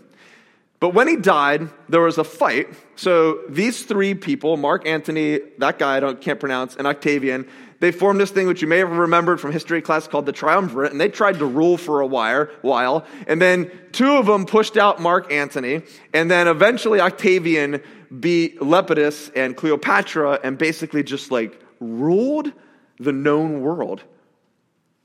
But 0.81 0.95
when 0.95 1.09
he 1.09 1.17
died, 1.17 1.69
there 1.89 2.01
was 2.01 2.17
a 2.17 2.25
fight. 2.25 2.69
So 2.97 3.41
these 3.49 3.83
three 3.83 4.15
people, 4.15 4.57
Mark 4.57 4.87
Antony, 4.87 5.41
that 5.59 5.79
guy 5.79 5.97
I 5.97 6.01
don't, 6.01 6.21
can't 6.21 6.41
pronounce, 6.41 6.77
and 6.77 6.87
Octavian, 6.87 7.49
they 7.81 7.91
formed 7.91 8.21
this 8.21 8.31
thing 8.31 8.47
which 8.47 8.63
you 8.63 8.69
may 8.69 8.79
have 8.79 8.91
remembered 8.91 9.41
from 9.41 9.53
history 9.53 9.83
class 9.83 10.07
called 10.07 10.27
the 10.27 10.33
Triumvirate, 10.33 10.93
and 10.93 11.01
they 11.01 11.09
tried 11.09 11.39
to 11.39 11.47
rule 11.47 11.77
for 11.77 12.01
a 12.01 12.07
while. 12.07 13.05
And 13.27 13.41
then 13.41 13.71
two 13.93 14.17
of 14.17 14.27
them 14.27 14.45
pushed 14.47 14.77
out 14.77 15.01
Mark 15.01 15.33
Antony, 15.33 15.83
and 16.13 16.31
then 16.31 16.47
eventually 16.47 17.01
Octavian 17.01 17.83
beat 18.21 18.61
Lepidus 18.61 19.31
and 19.35 19.57
Cleopatra 19.57 20.41
and 20.45 20.59
basically 20.59 21.03
just 21.03 21.31
like 21.31 21.61
ruled 21.81 22.53
the 22.99 23.13
known 23.13 23.63
world. 23.63 24.05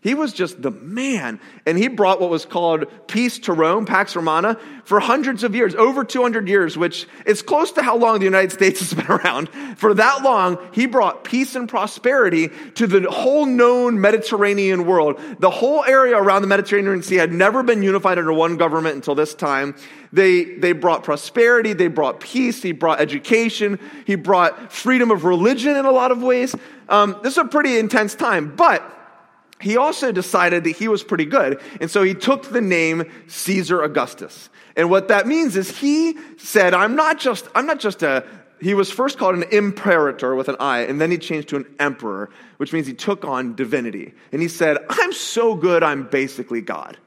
He 0.06 0.14
was 0.14 0.34
just 0.34 0.62
the 0.62 0.70
man. 0.70 1.40
And 1.66 1.80
he 1.80 1.88
brought 1.88 2.22
what 2.22 2.30
was 2.30 2.46
called 2.46 2.86
peace 3.08 3.40
to 3.40 3.54
Rome, 3.54 3.88
Pax 3.88 4.16
Romana, 4.16 4.60
for 4.84 5.00
hundreds 5.00 5.44
of 5.44 5.56
years, 5.56 5.74
over 5.74 6.04
200 6.04 6.48
years, 6.48 6.78
which 6.78 7.08
is 7.26 7.42
close 7.42 7.72
to 7.72 7.82
how 7.82 7.98
long 7.98 8.20
the 8.20 8.26
United 8.26 8.52
States 8.52 8.82
has 8.82 8.94
been 8.94 9.08
around. 9.08 9.50
For 9.78 9.96
that 9.96 10.22
long, 10.22 10.60
he 10.74 10.86
brought 10.86 11.24
peace 11.24 11.56
and 11.56 11.68
prosperity 11.68 12.52
to 12.76 12.86
the 12.86 13.10
whole 13.10 13.48
known 13.48 14.00
Mediterranean 14.00 14.86
world. 14.86 15.20
The 15.40 15.50
whole 15.50 15.84
area 15.84 16.16
around 16.16 16.44
the 16.44 16.50
Mediterranean 16.50 17.02
Sea 17.02 17.16
had 17.16 17.34
never 17.34 17.64
been 17.64 17.82
unified 17.82 18.20
under 18.20 18.32
one 18.32 18.58
government 18.58 18.94
until 18.94 19.16
this 19.16 19.34
time. 19.34 19.76
They, 20.14 20.44
they 20.44 20.74
brought 20.74 21.04
prosperity, 21.04 21.74
they 21.74 21.88
brought 21.88 22.20
peace, 22.20 22.62
he 22.62 22.74
brought 22.74 23.02
education, 23.02 23.80
he 24.06 24.14
brought 24.14 24.72
freedom 24.72 25.10
of 25.10 25.26
religion 25.26 25.76
in 25.76 25.86
a 25.86 25.92
lot 25.92 26.12
of 26.12 26.22
ways. 26.22 26.56
Um, 26.90 27.18
this 27.24 27.34
is 27.34 27.40
a 27.40 27.46
pretty 27.46 27.80
intense 27.80 28.14
time, 28.14 28.56
but 28.56 28.92
he 29.66 29.78
also 29.78 30.12
decided 30.12 30.64
that 30.66 30.76
he 30.76 30.88
was 30.88 31.04
pretty 31.04 31.26
good. 31.26 31.60
And 31.82 31.90
so 31.90 32.04
he 32.04 32.14
took 32.14 32.52
the 32.52 32.62
name 32.62 33.12
Caesar 33.26 33.82
Augustus. 33.82 34.52
And 34.76 34.92
what 34.92 35.08
that 35.08 35.26
means 35.26 35.56
is 35.58 35.80
he 35.80 36.20
said, 36.38 36.76
I'm 36.76 36.96
not 36.96 37.20
just, 37.20 37.48
I'm 37.56 37.66
not 37.66 37.80
just 37.80 38.04
a, 38.04 38.24
he 38.62 38.76
was 38.76 38.92
first 38.92 39.18
called 39.18 39.34
an 39.34 39.46
imperator 39.52 40.36
with 40.36 40.50
an 40.50 40.58
I, 40.60 40.82
and 40.82 41.02
then 41.02 41.10
he 41.10 41.18
changed 41.18 41.50
to 41.50 41.56
an 41.56 41.66
emperor, 41.80 42.30
which 42.58 42.74
means 42.74 42.86
he 42.86 42.94
took 42.94 43.26
on 43.26 43.56
divinity. 43.56 44.14
And 44.32 44.40
he 44.40 44.50
said, 44.50 44.78
I'm 44.88 45.12
so 45.12 45.56
good, 45.56 45.82
I'm 45.82 46.04
basically 46.10 46.62
God. 46.62 47.00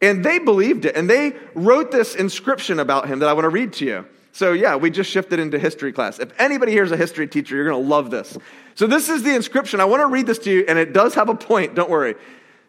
And 0.00 0.24
they 0.24 0.38
believed 0.38 0.84
it, 0.84 0.94
and 0.94 1.10
they 1.10 1.32
wrote 1.56 1.90
this 1.90 2.14
inscription 2.14 2.78
about 2.78 3.08
him 3.08 3.18
that 3.18 3.28
I 3.28 3.32
want 3.32 3.46
to 3.46 3.48
read 3.48 3.72
to 3.72 3.84
you. 3.84 4.06
So, 4.32 4.52
yeah, 4.52 4.76
we 4.76 4.90
just 4.90 5.10
shifted 5.10 5.40
into 5.40 5.58
history 5.58 5.92
class. 5.92 6.18
If 6.18 6.32
anybody 6.38 6.72
here 6.72 6.84
is 6.84 6.92
a 6.92 6.96
history 6.96 7.26
teacher, 7.26 7.56
you're 7.56 7.64
going 7.64 7.82
to 7.82 7.88
love 7.88 8.10
this. 8.10 8.36
So, 8.74 8.86
this 8.86 9.08
is 9.08 9.22
the 9.22 9.34
inscription. 9.34 9.80
I 9.80 9.84
want 9.86 10.00
to 10.02 10.06
read 10.06 10.26
this 10.26 10.38
to 10.40 10.50
you, 10.50 10.64
and 10.68 10.78
it 10.78 10.92
does 10.92 11.14
have 11.14 11.28
a 11.28 11.34
point, 11.34 11.74
don't 11.74 11.90
worry. 11.90 12.14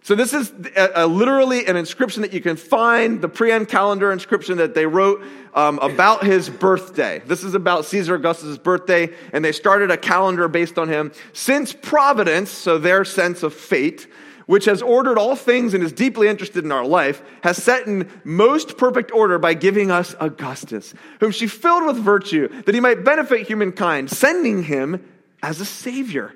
So, 0.04 0.16
this 0.16 0.34
is 0.34 0.52
a, 0.76 0.90
a, 0.96 1.08
literally 1.08 1.68
an 1.68 1.78
inscription 1.78 2.24
that 2.24 2.34
you 2.34 2.42
can 2.42 2.56
find, 2.56 3.22
the 3.22 3.30
Priene 3.30 3.68
calendar 3.68 4.12
inscription 4.12 4.58
that 4.58 4.74
they 4.74 4.88
wrote 4.88 5.24
um, 5.54 5.78
about 5.80 6.24
his 6.24 6.50
birthday. 6.50 7.22
This 7.28 7.44
is 7.44 7.54
about 7.54 7.86
Caesar 7.86 8.16
Augustus' 8.16 8.58
birthday, 8.58 9.14
and 9.32 9.46
they 9.46 9.52
started 9.52 9.92
a 9.92 9.98
calendar 9.98 10.48
based 10.48 10.80
on 10.80 10.90
him. 10.90 11.12
Since 11.34 11.74
Providence, 11.74 12.50
so 12.50 12.80
their 12.80 13.06
sense 13.06 13.44
of 13.44 13.54
fate, 13.54 14.08
which 14.52 14.66
has 14.66 14.82
ordered 14.82 15.18
all 15.18 15.34
things 15.34 15.74
and 15.74 15.82
is 15.82 15.94
deeply 15.94 16.28
interested 16.28 16.66
in 16.66 16.74
our 16.74 16.86
life, 16.86 17.24
has 17.42 17.56
set 17.56 17.88
in 17.88 18.12
most 18.26 18.78
perfect 18.78 19.10
order 19.14 19.40
by 19.40 19.54
giving 19.54 19.90
us 19.90 20.14
Augustus, 20.20 20.94
whom 21.22 21.32
she 21.32 21.48
filled 21.48 21.86
with 21.86 21.96
virtue, 21.96 22.50
that 22.64 22.76
he 22.76 22.82
might 22.82 23.06
benefit 23.06 23.48
humankind, 23.48 24.10
sending 24.10 24.64
him 24.64 25.10
as 25.42 25.62
a 25.62 25.66
savior. 25.66 26.36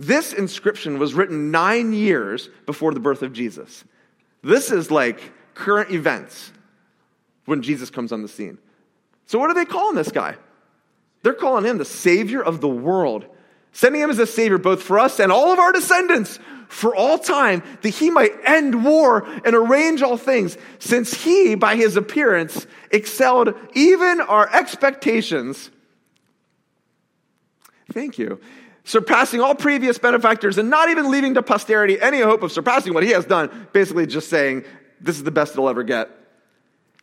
This 0.00 0.32
inscription 0.32 0.98
was 0.98 1.14
written 1.14 1.52
nine 1.52 1.92
years 1.92 2.50
before 2.66 2.92
the 2.92 2.98
birth 2.98 3.22
of 3.22 3.32
Jesus. 3.32 3.84
This 4.42 4.72
is 4.72 4.90
like 4.90 5.20
current 5.54 5.92
events 5.92 6.50
when 7.44 7.62
Jesus 7.62 7.88
comes 7.88 8.10
on 8.10 8.22
the 8.22 8.28
scene. 8.28 8.58
So, 9.26 9.38
what 9.38 9.48
are 9.48 9.54
they 9.54 9.64
calling 9.64 9.94
this 9.94 10.10
guy? 10.10 10.34
They're 11.22 11.34
calling 11.34 11.64
him 11.64 11.78
the 11.78 11.84
Savior 11.84 12.42
of 12.42 12.60
the 12.60 12.66
world, 12.66 13.26
sending 13.72 14.00
him 14.00 14.10
as 14.10 14.18
a 14.18 14.26
Savior 14.26 14.58
both 14.58 14.82
for 14.82 14.98
us 14.98 15.20
and 15.20 15.30
all 15.30 15.52
of 15.52 15.58
our 15.58 15.72
descendants 15.72 16.38
for 16.68 16.94
all 16.94 17.18
time 17.18 17.62
that 17.82 17.88
he 17.90 18.10
might 18.10 18.32
end 18.44 18.84
war 18.84 19.26
and 19.44 19.54
arrange 19.54 20.02
all 20.02 20.16
things, 20.16 20.56
since 20.78 21.14
he, 21.14 21.54
by 21.54 21.76
his 21.76 21.96
appearance, 21.96 22.66
excelled 22.90 23.54
even 23.74 24.20
our 24.20 24.54
expectations. 24.54 25.70
Thank 27.92 28.18
you. 28.18 28.40
Surpassing 28.84 29.40
all 29.40 29.54
previous 29.54 29.98
benefactors 29.98 30.58
and 30.58 30.68
not 30.70 30.90
even 30.90 31.10
leaving 31.10 31.34
to 31.34 31.42
posterity 31.42 32.00
any 32.00 32.20
hope 32.20 32.42
of 32.42 32.52
surpassing 32.52 32.94
what 32.94 33.02
he 33.02 33.10
has 33.10 33.24
done, 33.24 33.68
basically 33.72 34.06
just 34.06 34.28
saying, 34.28 34.64
this 35.00 35.16
is 35.16 35.24
the 35.24 35.30
best 35.30 35.52
it'll 35.52 35.68
ever 35.68 35.82
get. 35.82 36.10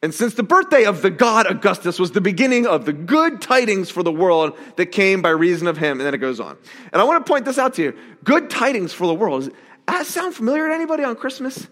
And 0.01 0.13
since 0.13 0.33
the 0.35 0.43
birthday 0.43 0.83
of 0.85 1.01
the 1.01 1.09
god 1.09 1.47
Augustus 1.47 1.97
was 1.97 2.11
the 2.11 2.21
beginning 2.21 2.67
of 2.67 2.85
the 2.85 2.93
good 2.93 3.41
tidings 3.41 3.89
for 3.89 4.03
the 4.03 4.11
world 4.11 4.57
that 4.75 4.87
came 4.87 5.21
by 5.21 5.29
reason 5.29 5.67
of 5.67 5.77
him, 5.77 5.99
and 5.99 6.01
then 6.01 6.13
it 6.13 6.19
goes 6.19 6.39
on. 6.39 6.57
And 6.93 7.01
I 7.01 7.05
want 7.05 7.25
to 7.25 7.31
point 7.31 7.45
this 7.45 7.57
out 7.57 7.73
to 7.75 7.83
you. 7.83 7.97
Good 8.23 8.49
tidings 8.49 8.93
for 8.93 9.07
the 9.07 9.13
world. 9.13 9.43
Does 9.43 9.51
that 9.87 10.05
sound 10.05 10.35
familiar 10.35 10.67
to 10.67 10.73
anybody 10.73 11.03
on 11.03 11.15
Christmas? 11.15 11.67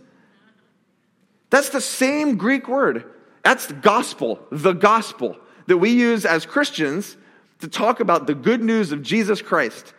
That's 1.50 1.70
the 1.70 1.82
same 1.82 2.38
Greek 2.38 2.68
word. 2.68 3.06
That's 3.44 3.68
the 3.68 3.76
gospel, 3.76 4.40
the 4.52 4.74
gospel 4.74 5.38
that 5.68 5.78
we 5.78 5.92
use 5.92 6.26
as 6.26 6.46
Christians 6.46 7.18
to 7.60 7.68
talk 7.68 8.00
about 8.00 8.26
the 8.26 8.36
good 8.36 8.64
news 8.64 8.92
of 8.92 9.02
Jesus 9.04 9.42
Christ. 9.42 9.94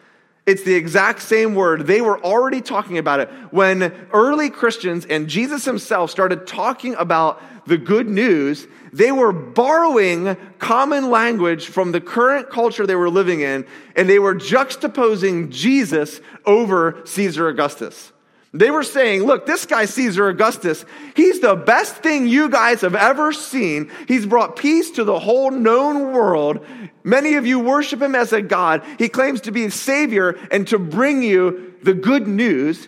It's 0.47 0.63
the 0.63 0.75
exact 0.75 1.23
same 1.23 1.55
word. 1.55 1.87
They 1.87 2.03
were 2.03 2.23
already 2.23 2.61
talking 2.61 2.99
about 2.99 3.21
it 3.21 3.31
when 3.51 3.83
early 4.13 4.51
Christians 4.51 5.07
and 5.07 5.27
Jesus 5.27 5.65
himself 5.65 6.11
started 6.11 6.47
talking 6.47 6.95
about 6.97 7.41
the 7.67 7.79
good 7.79 8.09
news. 8.09 8.67
They 8.93 9.11
were 9.11 9.33
borrowing 9.33 10.37
common 10.59 11.11
language 11.11 11.67
from 11.69 11.93
the 11.93 12.01
current 12.01 12.51
culture 12.51 12.87
they 12.87 12.95
were 12.95 13.09
living 13.09 13.41
in, 13.41 13.67
and 13.97 14.09
they 14.09 14.19
were 14.19 14.35
juxtaposing 14.35 15.51
Jesus 15.51 16.21
over 16.45 17.01
Caesar 17.07 17.49
Augustus. 17.49 18.13
They 18.55 18.71
were 18.71 18.85
saying, 18.85 19.25
look, 19.25 19.47
this 19.47 19.67
guy, 19.67 19.85
Caesar 19.85 20.29
Augustus, 20.29 20.85
he's 21.17 21.41
the 21.41 21.57
best 21.57 21.97
thing 21.97 22.29
you 22.29 22.49
guys 22.49 22.83
have 22.83 22.95
ever 22.95 23.33
seen. 23.33 23.91
He's 24.07 24.27
brought 24.27 24.55
peace 24.55 24.93
to 24.93 25.03
the 25.03 25.19
whole 25.19 25.51
known 25.51 26.13
world. 26.13 26.65
Many 27.03 27.35
of 27.35 27.49
you 27.49 27.59
worship 27.59 28.01
him 28.01 28.15
as 28.15 28.33
a 28.33 28.41
God. 28.41 28.85
He 28.97 29.09
claims 29.09 29.41
to 29.43 29.51
be 29.51 29.65
a 29.65 29.73
savior 29.73 30.39
and 30.53 30.69
to 30.69 30.79
bring 30.79 31.21
you 31.25 31.75
the 31.83 31.95
good 31.95 32.29
news. 32.29 32.87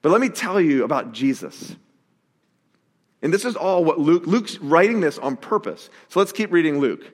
But 0.00 0.10
let 0.10 0.22
me 0.22 0.30
tell 0.30 0.58
you 0.58 0.84
about 0.84 1.12
Jesus. 1.12 1.76
And 3.20 3.30
this 3.30 3.44
is 3.44 3.56
all 3.56 3.84
what 3.84 3.98
Luke, 3.98 4.26
Luke's 4.26 4.56
writing 4.56 5.00
this 5.00 5.18
on 5.18 5.36
purpose. 5.36 5.90
So 6.08 6.18
let's 6.18 6.32
keep 6.32 6.50
reading 6.50 6.78
Luke. 6.78 7.04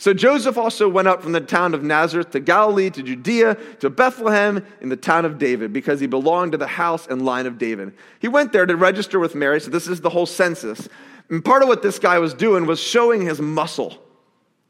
So 0.00 0.14
Joseph 0.14 0.56
also 0.56 0.88
went 0.88 1.08
up 1.08 1.22
from 1.22 1.32
the 1.32 1.42
town 1.42 1.74
of 1.74 1.82
Nazareth 1.82 2.30
to 2.30 2.40
Galilee, 2.40 2.88
to 2.88 3.02
Judea, 3.02 3.54
to 3.80 3.90
Bethlehem 3.90 4.64
in 4.80 4.88
the 4.88 4.96
town 4.96 5.26
of 5.26 5.36
David, 5.36 5.74
because 5.74 6.00
he 6.00 6.06
belonged 6.06 6.52
to 6.52 6.58
the 6.58 6.66
house 6.66 7.06
and 7.06 7.22
line 7.22 7.44
of 7.44 7.58
David. 7.58 7.92
He 8.18 8.26
went 8.26 8.50
there 8.50 8.64
to 8.64 8.76
register 8.76 9.18
with 9.18 9.34
Mary. 9.34 9.60
So 9.60 9.70
this 9.70 9.86
is 9.86 10.00
the 10.00 10.08
whole 10.08 10.24
census. 10.24 10.88
And 11.28 11.44
part 11.44 11.62
of 11.62 11.68
what 11.68 11.82
this 11.82 11.98
guy 11.98 12.18
was 12.18 12.32
doing 12.32 12.64
was 12.64 12.80
showing 12.80 13.20
his 13.20 13.42
muscle. 13.42 14.02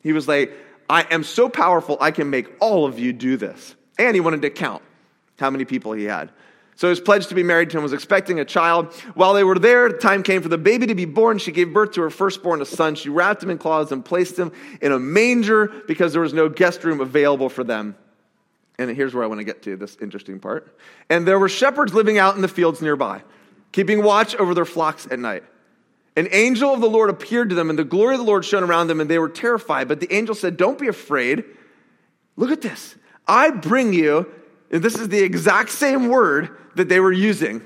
He 0.02 0.12
was 0.12 0.26
like, 0.26 0.52
I 0.88 1.02
am 1.12 1.22
so 1.22 1.48
powerful, 1.48 1.96
I 2.00 2.10
can 2.10 2.28
make 2.28 2.48
all 2.58 2.84
of 2.84 2.98
you 2.98 3.12
do 3.12 3.36
this. 3.36 3.76
And 4.00 4.16
he 4.16 4.20
wanted 4.20 4.42
to 4.42 4.50
count 4.50 4.82
how 5.38 5.48
many 5.48 5.64
people 5.64 5.92
he 5.92 6.06
had. 6.06 6.32
So 6.80 6.88
his 6.88 6.98
pledge 6.98 7.26
to 7.26 7.34
be 7.34 7.42
married 7.42 7.68
to 7.70 7.76
him 7.76 7.82
was 7.82 7.92
expecting 7.92 8.40
a 8.40 8.44
child. 8.46 8.94
While 9.12 9.34
they 9.34 9.44
were 9.44 9.58
there, 9.58 9.90
the 9.90 9.98
time 9.98 10.22
came 10.22 10.40
for 10.40 10.48
the 10.48 10.56
baby 10.56 10.86
to 10.86 10.94
be 10.94 11.04
born. 11.04 11.36
She 11.36 11.52
gave 11.52 11.74
birth 11.74 11.90
to 11.92 12.00
her 12.00 12.08
firstborn, 12.08 12.62
a 12.62 12.64
son. 12.64 12.94
She 12.94 13.10
wrapped 13.10 13.42
him 13.42 13.50
in 13.50 13.58
cloths 13.58 13.92
and 13.92 14.02
placed 14.02 14.38
him 14.38 14.50
in 14.80 14.90
a 14.90 14.98
manger 14.98 15.66
because 15.86 16.14
there 16.14 16.22
was 16.22 16.32
no 16.32 16.48
guest 16.48 16.82
room 16.82 17.02
available 17.02 17.50
for 17.50 17.64
them. 17.64 17.96
And 18.78 18.90
here's 18.96 19.12
where 19.12 19.22
I 19.22 19.26
want 19.26 19.40
to 19.40 19.44
get 19.44 19.60
to 19.64 19.76
this 19.76 19.98
interesting 20.00 20.40
part. 20.40 20.74
And 21.10 21.28
there 21.28 21.38
were 21.38 21.50
shepherds 21.50 21.92
living 21.92 22.16
out 22.16 22.36
in 22.36 22.40
the 22.40 22.48
fields 22.48 22.80
nearby. 22.80 23.24
keeping 23.72 24.02
watch 24.02 24.34
over 24.36 24.54
their 24.54 24.64
flocks 24.64 25.06
at 25.10 25.18
night. 25.18 25.44
An 26.16 26.28
angel 26.32 26.72
of 26.72 26.80
the 26.80 26.88
Lord 26.88 27.10
appeared 27.10 27.50
to 27.50 27.54
them, 27.54 27.68
and 27.68 27.78
the 27.78 27.84
glory 27.84 28.14
of 28.14 28.20
the 28.20 28.26
Lord 28.26 28.42
shone 28.42 28.64
around 28.64 28.86
them, 28.86 29.02
and 29.02 29.10
they 29.10 29.18
were 29.18 29.28
terrified. 29.28 29.86
But 29.86 30.00
the 30.00 30.10
angel 30.10 30.34
said, 30.34 30.56
Don't 30.56 30.78
be 30.78 30.88
afraid. 30.88 31.44
Look 32.36 32.50
at 32.50 32.62
this. 32.62 32.94
I 33.28 33.50
bring 33.50 33.92
you, 33.92 34.32
and 34.70 34.82
this 34.82 34.94
is 34.94 35.10
the 35.10 35.22
exact 35.22 35.68
same 35.68 36.08
word 36.08 36.56
that 36.76 36.88
they 36.88 37.00
were 37.00 37.12
using. 37.12 37.62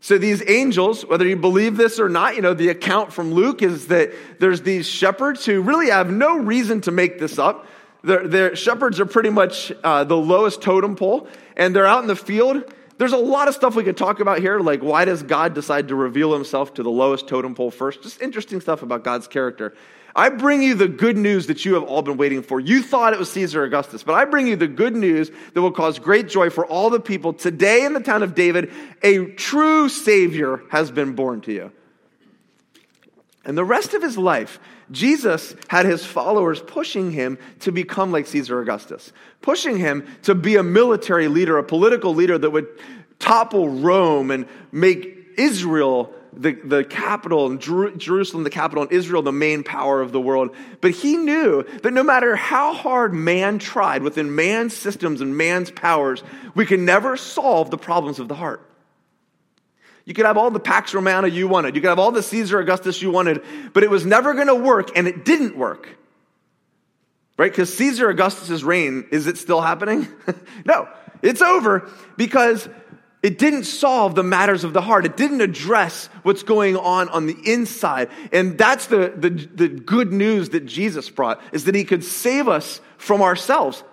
So 0.00 0.16
these 0.16 0.42
angels, 0.48 1.04
whether 1.04 1.26
you 1.26 1.36
believe 1.36 1.76
this 1.76 2.00
or 2.00 2.08
not, 2.08 2.36
you 2.36 2.42
know, 2.42 2.54
the 2.54 2.68
account 2.68 3.12
from 3.12 3.32
Luke 3.32 3.62
is 3.62 3.88
that 3.88 4.12
there's 4.38 4.62
these 4.62 4.86
shepherds 4.86 5.44
who 5.44 5.60
really 5.60 5.90
have 5.90 6.10
no 6.10 6.38
reason 6.38 6.80
to 6.82 6.90
make 6.90 7.18
this 7.18 7.38
up. 7.38 7.66
The 8.02 8.52
shepherds 8.54 8.98
are 8.98 9.04
pretty 9.04 9.28
much 9.28 9.72
uh, 9.84 10.04
the 10.04 10.16
lowest 10.16 10.62
totem 10.62 10.96
pole, 10.96 11.28
and 11.54 11.76
they're 11.76 11.86
out 11.86 12.00
in 12.00 12.08
the 12.08 12.16
field 12.16 12.64
there's 13.00 13.14
a 13.14 13.16
lot 13.16 13.48
of 13.48 13.54
stuff 13.54 13.74
we 13.76 13.82
could 13.82 13.96
talk 13.96 14.20
about 14.20 14.40
here, 14.40 14.60
like 14.60 14.82
why 14.82 15.06
does 15.06 15.22
God 15.22 15.54
decide 15.54 15.88
to 15.88 15.94
reveal 15.94 16.34
himself 16.34 16.74
to 16.74 16.82
the 16.82 16.90
lowest 16.90 17.26
totem 17.28 17.54
pole 17.54 17.70
first? 17.70 18.02
Just 18.02 18.20
interesting 18.20 18.60
stuff 18.60 18.82
about 18.82 19.04
God's 19.04 19.26
character. 19.26 19.74
I 20.14 20.28
bring 20.28 20.62
you 20.62 20.74
the 20.74 20.88
good 20.88 21.16
news 21.16 21.46
that 21.46 21.64
you 21.64 21.74
have 21.74 21.84
all 21.84 22.02
been 22.02 22.16
waiting 22.16 22.42
for. 22.42 22.60
You 22.60 22.82
thought 22.82 23.12
it 23.12 23.18
was 23.18 23.30
Caesar 23.32 23.64
Augustus, 23.64 24.02
but 24.02 24.14
I 24.14 24.24
bring 24.24 24.46
you 24.46 24.56
the 24.56 24.66
good 24.66 24.94
news 24.94 25.30
that 25.54 25.62
will 25.62 25.70
cause 25.70 25.98
great 25.98 26.28
joy 26.28 26.50
for 26.50 26.66
all 26.66 26.90
the 26.90 27.00
people. 27.00 27.32
Today 27.32 27.84
in 27.84 27.92
the 27.92 28.00
town 28.00 28.22
of 28.22 28.34
David, 28.34 28.72
a 29.02 29.26
true 29.26 29.88
Savior 29.88 30.62
has 30.70 30.90
been 30.90 31.14
born 31.14 31.40
to 31.42 31.52
you. 31.52 31.72
And 33.44 33.56
the 33.56 33.64
rest 33.64 33.94
of 33.94 34.02
his 34.02 34.18
life, 34.18 34.60
Jesus 34.90 35.54
had 35.68 35.86
his 35.86 36.04
followers 36.04 36.60
pushing 36.60 37.10
him 37.10 37.38
to 37.60 37.72
become 37.72 38.12
like 38.12 38.26
Caesar 38.26 38.60
Augustus, 38.60 39.12
pushing 39.40 39.78
him 39.78 40.06
to 40.22 40.34
be 40.34 40.56
a 40.56 40.62
military 40.62 41.28
leader, 41.28 41.56
a 41.56 41.64
political 41.64 42.14
leader 42.14 42.36
that 42.36 42.50
would 42.50 42.66
topple 43.18 43.68
Rome 43.68 44.30
and 44.30 44.46
make 44.72 45.34
Israel 45.38 46.12
the, 46.32 46.52
the 46.52 46.84
capital, 46.84 47.46
and 47.46 47.60
Jer- 47.60 47.96
Jerusalem 47.96 48.44
the 48.44 48.50
capital, 48.50 48.84
and 48.84 48.92
Israel 48.92 49.22
the 49.22 49.32
main 49.32 49.62
power 49.62 50.00
of 50.00 50.12
the 50.12 50.20
world. 50.20 50.54
But 50.80 50.92
he 50.92 51.16
knew 51.16 51.64
that 51.82 51.92
no 51.92 52.02
matter 52.02 52.36
how 52.36 52.72
hard 52.72 53.12
man 53.12 53.58
tried 53.58 54.02
within 54.02 54.34
man's 54.34 54.76
systems 54.76 55.20
and 55.20 55.36
man's 55.36 55.70
powers, 55.70 56.22
we 56.54 56.66
can 56.66 56.84
never 56.84 57.16
solve 57.16 57.70
the 57.70 57.78
problems 57.78 58.18
of 58.18 58.28
the 58.28 58.34
heart. 58.34 58.66
You 60.04 60.14
could 60.14 60.26
have 60.26 60.36
all 60.36 60.50
the 60.50 60.60
Pax 60.60 60.94
Romana 60.94 61.28
you 61.28 61.46
wanted. 61.46 61.74
You 61.74 61.80
could 61.80 61.90
have 61.90 61.98
all 61.98 62.10
the 62.10 62.22
Caesar 62.22 62.58
Augustus 62.58 63.00
you 63.02 63.10
wanted, 63.10 63.42
but 63.72 63.82
it 63.82 63.90
was 63.90 64.06
never 64.06 64.34
going 64.34 64.48
to 64.48 64.54
work, 64.54 64.96
and 64.96 65.06
it 65.06 65.24
didn't 65.24 65.56
work. 65.56 65.88
Right? 67.36 67.50
Because 67.50 67.72
Caesar 67.74 68.10
Augustus's 68.10 68.62
reign, 68.62 69.06
is 69.10 69.26
it 69.26 69.38
still 69.38 69.60
happening? 69.60 70.08
no, 70.64 70.88
it's 71.22 71.42
over 71.42 71.88
because 72.16 72.68
it 73.22 73.38
didn't 73.38 73.64
solve 73.64 74.14
the 74.14 74.22
matters 74.22 74.64
of 74.64 74.72
the 74.72 74.80
heart. 74.80 75.04
It 75.04 75.16
didn't 75.16 75.40
address 75.40 76.06
what's 76.22 76.42
going 76.42 76.76
on 76.76 77.08
on 77.10 77.26
the 77.26 77.36
inside. 77.44 78.08
And 78.32 78.56
that's 78.56 78.86
the, 78.86 79.12
the, 79.14 79.30
the 79.30 79.68
good 79.68 80.12
news 80.12 80.50
that 80.50 80.66
Jesus 80.66 81.10
brought, 81.10 81.40
is 81.52 81.64
that 81.64 81.74
he 81.74 81.84
could 81.84 82.04
save 82.04 82.48
us 82.48 82.80
from 82.96 83.20
ourselves 83.22 83.84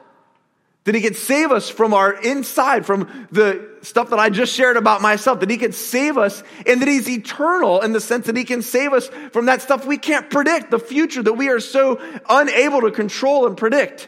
that 0.88 0.96
he 0.96 1.02
could 1.02 1.18
save 1.18 1.52
us 1.52 1.70
from 1.70 1.94
our 1.94 2.14
inside, 2.14 2.86
from 2.86 3.28
the 3.30 3.70
stuff 3.82 4.12
that 4.12 4.20
I 4.20 4.30
just 4.30 4.54
shared 4.54 4.78
about 4.78 5.02
myself, 5.02 5.42
that 5.42 5.50
he 5.50 5.58
could 5.58 5.76
save 5.76 6.18
us, 6.18 6.42
and 6.66 6.82
that 6.82 6.88
he's 6.88 7.10
eternal 7.10 7.82
in 7.82 7.92
the 7.92 8.00
sense 8.00 8.28
that 8.28 8.38
he 8.38 8.46
can 8.46 8.62
save 8.62 8.94
us 8.94 9.10
from 9.34 9.48
that 9.48 9.62
stuff 9.62 9.86
we 9.86 9.98
can't 9.98 10.30
predict, 10.30 10.72
the 10.72 10.80
future 10.80 11.22
that 11.22 11.34
we 11.34 11.50
are 11.50 11.60
so 11.60 12.00
unable 12.30 12.80
to 12.80 12.92
control 12.92 13.46
and 13.48 13.58
predict. 13.58 14.08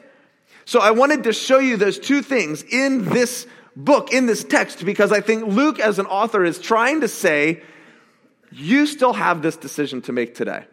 So 0.63 0.79
I 0.79 0.91
wanted 0.91 1.25
to 1.25 1.34
show 1.34 1.60
you 1.60 1.75
those 1.75 1.99
two 1.99 2.21
things 2.21 2.63
in 2.63 3.03
this 3.03 3.45
book, 3.75 4.13
in 4.13 4.25
this 4.25 4.43
text, 4.43 4.84
because 4.86 5.12
I 5.12 5.21
think 5.21 5.45
Luke, 5.45 5.79
as 5.79 5.99
an 5.99 6.05
author, 6.05 6.43
is 6.43 6.60
trying 6.60 7.01
to 7.01 7.08
say, 7.08 7.62
you 8.51 8.86
still 8.88 9.13
have 9.13 9.41
this 9.41 9.58
decision 9.58 10.01
to 10.03 10.12
make 10.12 10.36
today. 10.36 10.65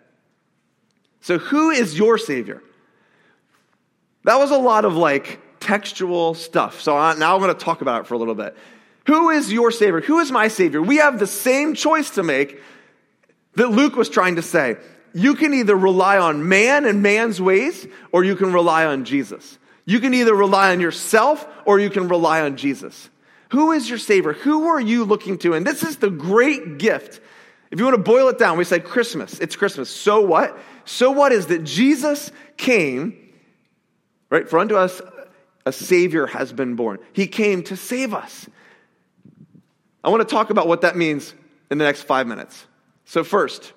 So, 1.20 1.38
who 1.38 1.70
is 1.70 1.98
your 1.98 2.18
Savior? 2.18 2.62
That 4.24 4.36
was 4.36 4.50
a 4.50 4.58
lot 4.58 4.84
of 4.84 4.96
like, 4.96 5.40
textual 5.66 6.34
stuff. 6.34 6.80
So 6.80 6.92
now 7.14 7.34
I'm 7.34 7.40
going 7.40 7.52
to 7.52 7.64
talk 7.64 7.82
about 7.82 8.02
it 8.02 8.06
for 8.06 8.14
a 8.14 8.18
little 8.18 8.36
bit. 8.36 8.56
Who 9.06 9.30
is 9.30 9.52
your 9.52 9.72
Savior? 9.72 10.00
Who 10.00 10.20
is 10.20 10.30
my 10.30 10.46
Savior? 10.46 10.80
We 10.80 10.96
have 10.96 11.18
the 11.18 11.26
same 11.26 11.74
choice 11.74 12.10
to 12.10 12.22
make 12.22 12.60
that 13.56 13.70
Luke 13.70 13.96
was 13.96 14.08
trying 14.08 14.36
to 14.36 14.42
say. 14.42 14.76
You 15.12 15.34
can 15.34 15.54
either 15.54 15.74
rely 15.74 16.18
on 16.18 16.48
man 16.48 16.84
and 16.84 17.02
man's 17.02 17.40
ways, 17.40 17.86
or 18.12 18.22
you 18.22 18.36
can 18.36 18.52
rely 18.52 18.84
on 18.84 19.04
Jesus. 19.04 19.58
You 19.86 20.00
can 20.00 20.12
either 20.12 20.34
rely 20.34 20.72
on 20.72 20.80
yourself, 20.80 21.46
or 21.64 21.80
you 21.80 21.88
can 21.88 22.08
rely 22.08 22.42
on 22.42 22.56
Jesus. 22.56 23.08
Who 23.50 23.72
is 23.72 23.88
your 23.88 23.98
Savior? 23.98 24.32
Who 24.32 24.66
are 24.66 24.80
you 24.80 25.04
looking 25.04 25.38
to? 25.38 25.54
And 25.54 25.64
this 25.64 25.82
is 25.82 25.96
the 25.96 26.10
great 26.10 26.78
gift. 26.78 27.20
If 27.70 27.78
you 27.78 27.84
want 27.84 27.96
to 27.96 28.02
boil 28.02 28.28
it 28.28 28.38
down, 28.38 28.58
we 28.58 28.64
say 28.64 28.80
Christmas. 28.80 29.38
It's 29.38 29.56
Christmas. 29.56 29.88
So 29.88 30.20
what? 30.20 30.58
So 30.84 31.12
what 31.12 31.32
is 31.32 31.46
that 31.46 31.64
Jesus 31.64 32.30
came, 32.56 33.16
right? 34.30 34.48
For 34.48 34.58
unto 34.58 34.76
us 34.76 35.00
a 35.64 35.72
Savior 35.72 36.26
has 36.26 36.52
been 36.52 36.76
born. 36.76 36.98
He 37.12 37.26
came 37.26 37.62
to 37.64 37.76
save 37.76 38.14
us. 38.14 38.48
I 40.02 40.10
want 40.10 40.26
to 40.26 40.32
talk 40.32 40.50
about 40.50 40.68
what 40.68 40.82
that 40.82 40.96
means 40.96 41.34
in 41.70 41.78
the 41.78 41.84
next 41.84 42.02
five 42.02 42.28
minutes. 42.28 42.66
So, 43.04 43.24
first, 43.24 43.72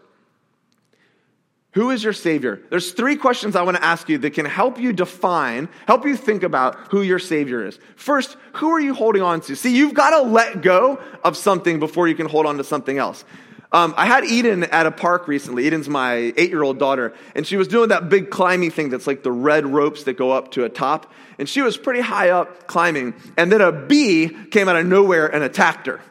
who 1.74 1.92
is 1.92 2.04
your 2.04 2.14
Savior? 2.14 2.62
There's 2.70 2.94
three 2.94 3.16
questions 3.16 3.56
I 3.56 3.62
want 3.62 3.78
to 3.78 3.84
ask 3.84 4.10
you 4.10 4.18
that 4.20 4.32
can 4.32 4.46
help 4.46 4.80
you 4.80 4.92
define, 4.92 5.70
help 5.86 6.04
you 6.06 6.16
think 6.16 6.42
about 6.42 6.76
who 6.90 7.04
your 7.04 7.20
Savior 7.20 7.64
is. 7.66 7.78
First, 7.96 8.38
who 8.54 8.72
are 8.72 8.80
you 8.80 8.96
holding 8.96 9.22
on 9.22 9.42
to? 9.42 9.56
See, 9.56 9.76
you've 9.76 9.94
got 9.94 10.10
to 10.12 10.28
let 10.28 10.62
go 10.62 11.00
of 11.24 11.38
something 11.38 11.80
before 11.80 12.08
you 12.08 12.16
can 12.16 12.28
hold 12.28 12.48
on 12.48 12.58
to 12.58 12.64
something 12.64 12.98
else. 12.98 13.24
Um, 13.72 13.94
I 13.96 14.08
had 14.08 14.26
Eden 14.26 14.64
at 14.64 14.88
a 14.88 14.92
park 14.92 15.28
recently. 15.28 15.68
Eden's 15.68 15.88
my 15.88 16.34
eight 16.38 16.50
year 16.50 16.64
old 16.64 16.80
daughter, 16.80 17.14
and 17.36 17.46
she 17.46 17.56
was 17.56 17.68
doing 17.68 17.90
that 17.90 18.10
big 18.10 18.32
climbing 18.32 18.72
thing 18.72 18.90
that's 18.90 19.06
like 19.06 19.22
the 19.22 19.32
red 19.32 19.68
ropes 19.68 20.06
that 20.06 20.18
go 20.18 20.32
up 20.32 20.52
to 20.54 20.64
a 20.64 20.70
top. 20.70 21.14
And 21.38 21.48
she 21.48 21.62
was 21.62 21.78
pretty 21.78 22.02
high 22.02 22.32
up 22.32 22.66
climbing, 22.66 23.14
and 23.38 23.52
then 23.52 23.62
a 23.62 23.72
bee 23.72 24.30
came 24.50 24.68
out 24.68 24.76
of 24.76 24.88
nowhere 24.88 25.28
and 25.28 25.44
attacked 25.44 25.86
her. 25.86 26.02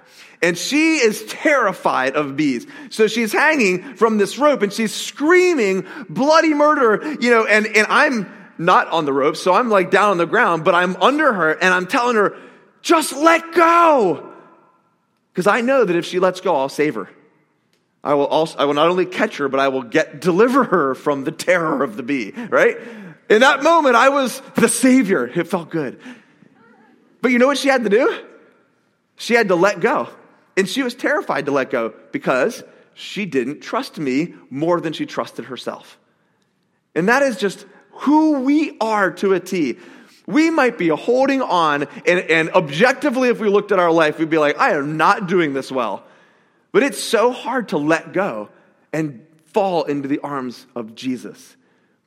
And 0.40 0.56
she 0.56 0.96
is 0.98 1.24
terrified 1.24 2.14
of 2.14 2.36
bees. 2.36 2.66
So 2.90 3.08
she's 3.08 3.32
hanging 3.32 3.96
from 3.96 4.18
this 4.18 4.38
rope 4.38 4.62
and 4.62 4.72
she's 4.72 4.94
screaming 4.94 5.86
bloody 6.08 6.54
murder, 6.54 7.16
you 7.20 7.30
know, 7.30 7.44
and, 7.44 7.66
and 7.66 7.86
I'm 7.88 8.32
not 8.56 8.88
on 8.88 9.04
the 9.04 9.12
rope, 9.12 9.36
so 9.36 9.52
I'm 9.54 9.68
like 9.68 9.90
down 9.90 10.10
on 10.10 10.18
the 10.18 10.26
ground, 10.26 10.64
but 10.64 10.74
I'm 10.74 10.96
under 10.96 11.32
her 11.32 11.52
and 11.52 11.72
I'm 11.72 11.86
telling 11.86 12.16
her, 12.16 12.36
just 12.82 13.12
let 13.12 13.52
go. 13.52 14.32
Because 15.32 15.46
I 15.46 15.60
know 15.60 15.84
that 15.84 15.94
if 15.94 16.04
she 16.04 16.18
lets 16.18 16.40
go, 16.40 16.56
I'll 16.56 16.68
save 16.68 16.94
her. 16.94 17.08
I 18.02 18.14
will 18.14 18.26
also, 18.26 18.58
I 18.58 18.64
will 18.64 18.74
not 18.74 18.88
only 18.88 19.06
catch 19.06 19.38
her, 19.38 19.48
but 19.48 19.60
I 19.60 19.68
will 19.68 19.82
get, 19.82 20.20
deliver 20.20 20.64
her 20.64 20.94
from 20.94 21.24
the 21.24 21.32
terror 21.32 21.82
of 21.82 21.96
the 21.96 22.02
bee, 22.02 22.32
right? 22.32 22.76
In 23.28 23.40
that 23.40 23.62
moment, 23.62 23.96
I 23.96 24.08
was 24.08 24.40
the 24.54 24.68
savior. 24.68 25.26
It 25.26 25.48
felt 25.48 25.70
good. 25.70 26.00
But 27.20 27.32
you 27.32 27.38
know 27.38 27.46
what 27.46 27.58
she 27.58 27.68
had 27.68 27.84
to 27.84 27.90
do? 27.90 28.24
She 29.16 29.34
had 29.34 29.48
to 29.48 29.56
let 29.56 29.80
go. 29.80 30.08
And 30.58 30.68
she 30.68 30.82
was 30.82 30.96
terrified 30.96 31.46
to 31.46 31.52
let 31.52 31.70
go 31.70 31.94
because 32.10 32.64
she 32.92 33.26
didn't 33.26 33.60
trust 33.60 33.96
me 33.96 34.34
more 34.50 34.80
than 34.80 34.92
she 34.92 35.06
trusted 35.06 35.44
herself. 35.44 36.00
And 36.96 37.08
that 37.08 37.22
is 37.22 37.36
just 37.36 37.64
who 37.92 38.40
we 38.40 38.76
are 38.80 39.12
to 39.12 39.34
a 39.34 39.40
T. 39.40 39.78
We 40.26 40.50
might 40.50 40.76
be 40.76 40.88
holding 40.88 41.42
on, 41.42 41.84
and, 42.04 42.18
and 42.18 42.50
objectively, 42.50 43.28
if 43.28 43.38
we 43.38 43.48
looked 43.48 43.70
at 43.70 43.78
our 43.78 43.92
life, 43.92 44.18
we'd 44.18 44.30
be 44.30 44.38
like, 44.38 44.58
I 44.58 44.72
am 44.72 44.96
not 44.96 45.28
doing 45.28 45.54
this 45.54 45.70
well. 45.70 46.04
But 46.72 46.82
it's 46.82 46.98
so 46.98 47.30
hard 47.30 47.68
to 47.68 47.78
let 47.78 48.12
go 48.12 48.48
and 48.92 49.24
fall 49.46 49.84
into 49.84 50.08
the 50.08 50.18
arms 50.18 50.66
of 50.74 50.96
Jesus. 50.96 51.56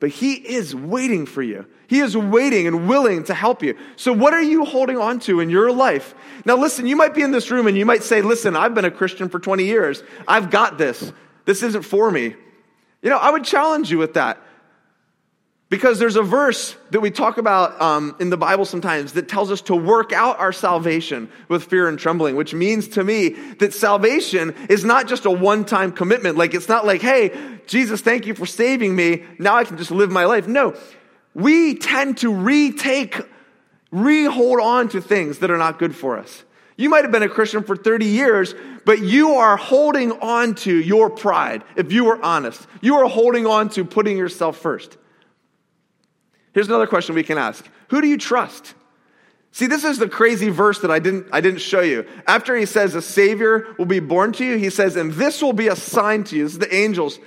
But 0.02 0.10
He 0.10 0.32
is 0.32 0.74
waiting 0.74 1.26
for 1.26 1.42
you. 1.42 1.64
He 1.86 2.00
is 2.00 2.16
waiting 2.16 2.66
and 2.66 2.88
willing 2.88 3.22
to 3.22 3.34
help 3.34 3.62
you. 3.62 3.78
So, 3.94 4.12
what 4.12 4.34
are 4.34 4.42
you 4.42 4.64
holding 4.64 4.98
on 4.98 5.20
to 5.20 5.38
in 5.38 5.48
your 5.48 5.70
life? 5.70 6.16
Now, 6.44 6.56
listen, 6.56 6.88
you 6.88 6.96
might 6.96 7.14
be 7.14 7.22
in 7.22 7.30
this 7.30 7.52
room 7.52 7.68
and 7.68 7.78
you 7.78 7.86
might 7.86 8.02
say, 8.02 8.20
Listen, 8.20 8.56
I've 8.56 8.74
been 8.74 8.84
a 8.84 8.90
Christian 8.90 9.28
for 9.28 9.38
20 9.38 9.64
years. 9.64 10.02
I've 10.26 10.50
got 10.50 10.76
this. 10.76 11.12
This 11.44 11.62
isn't 11.62 11.82
for 11.82 12.10
me. 12.10 12.34
You 13.00 13.10
know, 13.10 13.16
I 13.16 13.30
would 13.30 13.44
challenge 13.44 13.92
you 13.92 13.98
with 13.98 14.14
that. 14.14 14.42
Because 15.72 15.98
there's 15.98 16.16
a 16.16 16.22
verse 16.22 16.76
that 16.90 17.00
we 17.00 17.10
talk 17.10 17.38
about 17.38 17.80
um, 17.80 18.14
in 18.20 18.28
the 18.28 18.36
Bible 18.36 18.66
sometimes 18.66 19.14
that 19.14 19.26
tells 19.26 19.50
us 19.50 19.62
to 19.62 19.74
work 19.74 20.12
out 20.12 20.38
our 20.38 20.52
salvation 20.52 21.30
with 21.48 21.64
fear 21.64 21.88
and 21.88 21.98
trembling, 21.98 22.36
which 22.36 22.52
means 22.52 22.88
to 22.88 23.02
me 23.02 23.30
that 23.54 23.72
salvation 23.72 24.54
is 24.68 24.84
not 24.84 25.08
just 25.08 25.24
a 25.24 25.30
one 25.30 25.64
time 25.64 25.90
commitment. 25.90 26.36
Like, 26.36 26.52
it's 26.52 26.68
not 26.68 26.84
like, 26.84 27.00
hey, 27.00 27.34
Jesus, 27.66 28.02
thank 28.02 28.26
you 28.26 28.34
for 28.34 28.44
saving 28.44 28.94
me. 28.94 29.24
Now 29.38 29.56
I 29.56 29.64
can 29.64 29.78
just 29.78 29.90
live 29.90 30.10
my 30.10 30.26
life. 30.26 30.46
No, 30.46 30.76
we 31.32 31.76
tend 31.76 32.18
to 32.18 32.30
retake, 32.30 33.18
re 33.90 34.24
hold 34.24 34.60
on 34.60 34.90
to 34.90 35.00
things 35.00 35.38
that 35.38 35.50
are 35.50 35.56
not 35.56 35.78
good 35.78 35.96
for 35.96 36.18
us. 36.18 36.44
You 36.76 36.90
might 36.90 37.04
have 37.04 37.12
been 37.12 37.22
a 37.22 37.30
Christian 37.30 37.62
for 37.62 37.76
30 37.76 38.04
years, 38.04 38.54
but 38.84 38.98
you 38.98 39.36
are 39.36 39.56
holding 39.56 40.12
on 40.20 40.54
to 40.56 40.76
your 40.76 41.08
pride, 41.08 41.64
if 41.76 41.92
you 41.92 42.04
were 42.04 42.22
honest. 42.22 42.66
You 42.82 42.96
are 42.96 43.08
holding 43.08 43.46
on 43.46 43.70
to 43.70 43.86
putting 43.86 44.18
yourself 44.18 44.58
first. 44.58 44.98
Here's 46.52 46.68
another 46.68 46.86
question 46.86 47.14
we 47.14 47.22
can 47.22 47.38
ask 47.38 47.64
Who 47.88 48.00
do 48.00 48.08
you 48.08 48.18
trust? 48.18 48.74
See, 49.54 49.66
this 49.66 49.84
is 49.84 49.98
the 49.98 50.08
crazy 50.08 50.48
verse 50.48 50.80
that 50.80 50.90
I 50.90 50.98
didn't, 50.98 51.26
I 51.30 51.42
didn't 51.42 51.60
show 51.60 51.82
you. 51.82 52.06
After 52.26 52.56
he 52.56 52.64
says 52.64 52.94
a 52.94 53.02
savior 53.02 53.74
will 53.78 53.84
be 53.84 54.00
born 54.00 54.32
to 54.32 54.44
you, 54.44 54.56
he 54.56 54.70
says, 54.70 54.96
and 54.96 55.12
this 55.12 55.42
will 55.42 55.52
be 55.52 55.68
a 55.68 55.76
sign 55.76 56.24
to 56.24 56.36
you. 56.36 56.44
This 56.44 56.54
is 56.54 56.58
the 56.58 56.74
angels. 56.74 57.18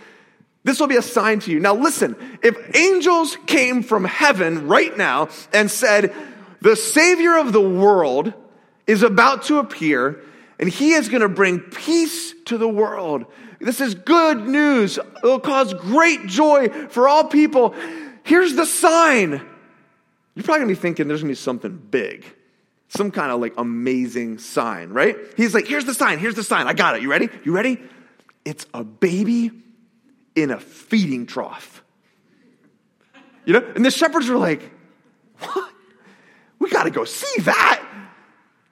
This 0.63 0.79
will 0.79 0.88
be 0.88 0.95
a 0.95 1.03
sign 1.03 1.39
to 1.41 1.51
you. 1.51 1.59
Now 1.59 1.75
listen, 1.75 2.15
if 2.41 2.75
angels 2.75 3.38
came 3.45 3.83
from 3.83 4.05
heaven 4.05 4.67
right 4.67 4.97
now 4.97 5.29
and 5.53 5.69
said, 5.69 6.15
the 6.61 6.75
savior 6.75 7.38
of 7.38 7.53
the 7.53 7.61
world 7.61 8.33
is 8.88 9.03
about 9.03 9.43
to 9.43 9.59
appear 9.59 10.19
and 10.57 10.67
he 10.67 10.93
is 10.93 11.09
going 11.09 11.21
to 11.21 11.29
bring 11.29 11.59
peace 11.59 12.33
to 12.45 12.57
the 12.57 12.67
world. 12.67 13.25
This 13.59 13.81
is 13.81 13.93
good 13.93 14.47
news. 14.47 14.97
It 14.97 15.23
will 15.23 15.39
cause 15.39 15.75
great 15.75 16.25
joy 16.25 16.69
for 16.89 17.07
all 17.07 17.25
people. 17.25 17.75
Here's 18.25 18.55
the 18.55 18.65
sign. 18.65 19.29
You're 20.33 20.43
probably 20.43 20.61
gonna 20.61 20.67
be 20.67 20.75
thinking 20.75 21.07
there's 21.07 21.21
gonna 21.21 21.31
be 21.31 21.35
something 21.35 21.77
big, 21.77 22.25
some 22.89 23.11
kind 23.11 23.31
of 23.31 23.39
like 23.39 23.53
amazing 23.55 24.39
sign, 24.39 24.89
right? 24.89 25.15
He's 25.38 25.53
like, 25.53 25.67
here's 25.67 25.85
the 25.85 25.93
sign, 25.93 26.17
here's 26.17 26.33
the 26.33 26.43
sign. 26.43 26.65
I 26.65 26.73
got 26.73 26.95
it. 26.95 27.03
You 27.03 27.11
ready? 27.11 27.29
You 27.43 27.53
ready? 27.53 27.79
It's 28.43 28.65
a 28.73 28.83
baby 28.83 29.51
in 30.35 30.49
a 30.49 30.59
feeding 30.59 31.27
trough. 31.27 31.83
You 33.45 33.53
know? 33.53 33.71
And 33.75 33.85
the 33.85 33.91
shepherds 33.91 34.27
are 34.27 34.38
like, 34.38 34.71
what? 35.39 35.71
We 36.57 36.71
gotta 36.71 36.89
go 36.89 37.05
see 37.05 37.43
that. 37.43 37.88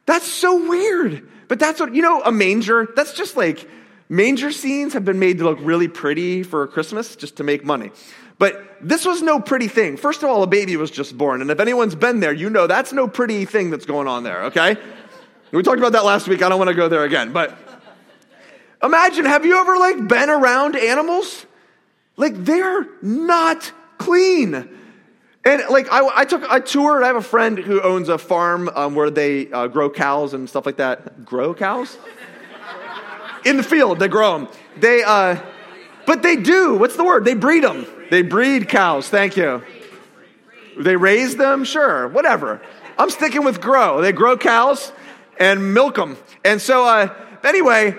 That's 0.07 0.27
so 0.27 0.67
weird. 0.67 1.29
But 1.47 1.59
that's 1.59 1.79
what, 1.79 1.93
you 1.93 2.01
know, 2.01 2.23
a 2.23 2.31
manger, 2.31 2.89
that's 2.95 3.13
just 3.13 3.37
like, 3.37 3.69
manger 4.09 4.51
scenes 4.51 4.93
have 4.93 5.05
been 5.05 5.19
made 5.19 5.37
to 5.37 5.43
look 5.43 5.59
really 5.61 5.87
pretty 5.87 6.41
for 6.41 6.65
Christmas 6.65 7.15
just 7.15 7.35
to 7.35 7.43
make 7.43 7.63
money. 7.63 7.91
But 8.39 8.77
this 8.81 9.05
was 9.05 9.21
no 9.21 9.39
pretty 9.39 9.67
thing. 9.67 9.97
First 9.97 10.23
of 10.23 10.29
all, 10.29 10.43
a 10.43 10.47
baby 10.47 10.75
was 10.75 10.91
just 10.91 11.17
born. 11.17 11.41
And 11.41 11.51
if 11.51 11.59
anyone's 11.59 11.95
been 11.95 12.19
there, 12.19 12.33
you 12.33 12.49
know 12.49 12.67
that's 12.67 12.91
no 12.91 13.07
pretty 13.07 13.45
thing 13.45 13.69
that's 13.69 13.85
going 13.85 14.07
on 14.07 14.23
there, 14.23 14.45
okay? 14.45 14.77
We 15.51 15.61
talked 15.61 15.77
about 15.77 15.91
that 15.91 16.03
last 16.03 16.27
week. 16.27 16.41
I 16.41 16.49
don't 16.49 16.57
want 16.57 16.69
to 16.69 16.75
go 16.75 16.89
there 16.89 17.03
again. 17.03 17.31
But 17.31 17.57
imagine, 18.83 19.25
have 19.25 19.45
you 19.45 19.59
ever 19.59 19.77
like 19.77 20.07
been 20.07 20.29
around 20.29 20.75
animals? 20.75 21.45
Like 22.17 22.33
they're 22.35 22.87
not 23.01 23.71
clean. 23.97 24.69
And 25.45 25.61
like 25.69 25.91
I, 25.91 26.21
I 26.21 26.25
took 26.25 26.43
a 26.49 26.59
tour. 26.59 27.03
I 27.03 27.07
have 27.07 27.15
a 27.15 27.21
friend 27.21 27.57
who 27.57 27.81
owns 27.81 28.09
a 28.09 28.17
farm 28.17 28.69
um, 28.73 28.95
where 28.95 29.09
they 29.09 29.51
uh, 29.51 29.67
grow 29.67 29.89
cows 29.89 30.33
and 30.33 30.49
stuff 30.49 30.65
like 30.65 30.77
that. 30.77 31.23
Grow 31.25 31.53
cows? 31.53 31.97
In 33.45 33.57
the 33.57 33.63
field, 33.63 33.99
they 33.99 34.07
grow 34.07 34.39
them. 34.39 34.47
They, 34.77 35.03
uh, 35.03 35.37
but 36.05 36.23
they 36.23 36.35
do. 36.35 36.75
What's 36.75 36.95
the 36.95 37.03
word? 37.03 37.25
They 37.25 37.33
breed 37.33 37.63
them. 37.63 37.85
They 38.09 38.21
breed 38.21 38.69
cows. 38.69 39.09
Thank 39.09 39.37
you. 39.37 39.63
They 40.77 40.95
raise 40.95 41.35
them? 41.35 41.63
Sure, 41.63 42.07
whatever. 42.07 42.61
I'm 42.97 43.09
sticking 43.09 43.43
with 43.43 43.61
grow. 43.61 44.01
They 44.01 44.11
grow 44.11 44.37
cows 44.37 44.91
and 45.39 45.73
milk 45.73 45.95
them. 45.95 46.17
And 46.43 46.61
so, 46.61 46.85
uh, 46.85 47.13
anyway, 47.43 47.95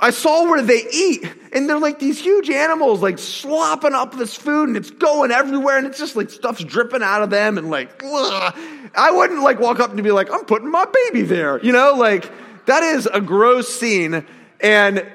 I 0.00 0.10
saw 0.10 0.44
where 0.44 0.62
they 0.62 0.84
eat, 0.92 1.28
and 1.52 1.68
they're 1.68 1.78
like 1.78 1.98
these 1.98 2.20
huge 2.20 2.50
animals, 2.50 3.02
like 3.02 3.18
slopping 3.18 3.94
up 3.94 4.16
this 4.16 4.34
food, 4.34 4.68
and 4.68 4.76
it's 4.76 4.90
going 4.90 5.30
everywhere, 5.30 5.78
and 5.78 5.86
it's 5.86 5.98
just 5.98 6.14
like 6.14 6.30
stuff's 6.30 6.62
dripping 6.62 7.02
out 7.02 7.22
of 7.22 7.30
them, 7.30 7.58
and 7.58 7.70
like, 7.70 8.02
ugh. 8.04 8.54
I 8.94 9.10
wouldn't 9.10 9.42
like 9.42 9.58
walk 9.60 9.80
up 9.80 9.90
and 9.92 10.02
be 10.02 10.12
like, 10.12 10.32
I'm 10.32 10.44
putting 10.44 10.70
my 10.70 10.84
baby 10.84 11.22
there, 11.22 11.60
you 11.60 11.72
know, 11.72 11.94
like 11.94 12.30
that 12.66 12.82
is 12.82 13.06
a 13.06 13.20
gross 13.20 13.68
scene. 13.68 14.24
And 14.60 15.06